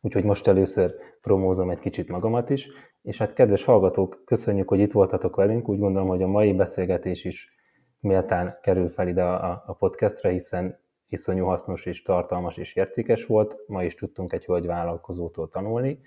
[0.00, 2.68] Úgyhogy most először promózom egy kicsit magamat is,
[3.02, 5.68] és hát kedves hallgatók, köszönjük, hogy itt voltatok velünk.
[5.68, 7.54] Úgy gondolom, hogy a mai beszélgetés is
[8.00, 10.78] méltán kerül fel ide a, a podcastre, hiszen
[11.08, 13.56] iszonyú hasznos és tartalmas és értékes volt.
[13.66, 16.00] Ma is tudtunk egy hölgy vállalkozótól tanulni,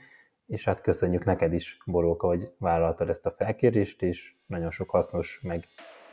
[0.48, 5.42] és hát köszönjük neked is, Boróka, hogy vállaltad ezt a felkérést, és nagyon sok hasznos,
[5.44, 5.64] meg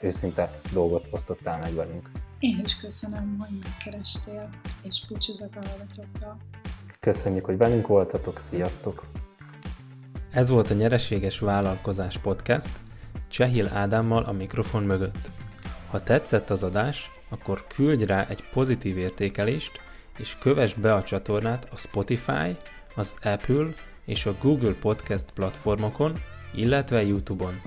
[0.00, 2.10] őszinte dolgot osztottál meg velünk.
[2.38, 4.48] Én is köszönöm, hogy megkerestél,
[4.82, 6.36] és búcsúzok a hallgatókkal.
[7.00, 9.06] Köszönjük, hogy velünk voltatok, sziasztok!
[10.30, 12.68] Ez volt a Nyereséges Vállalkozás Podcast,
[13.28, 15.30] Csehil Ádámmal a mikrofon mögött.
[15.90, 19.72] Ha tetszett az adás, akkor küldj rá egy pozitív értékelést,
[20.18, 22.56] és kövessd be a csatornát a Spotify,
[22.94, 23.66] az Apple
[24.04, 26.18] és a Google Podcast platformokon,
[26.54, 27.60] illetve YouTube-on.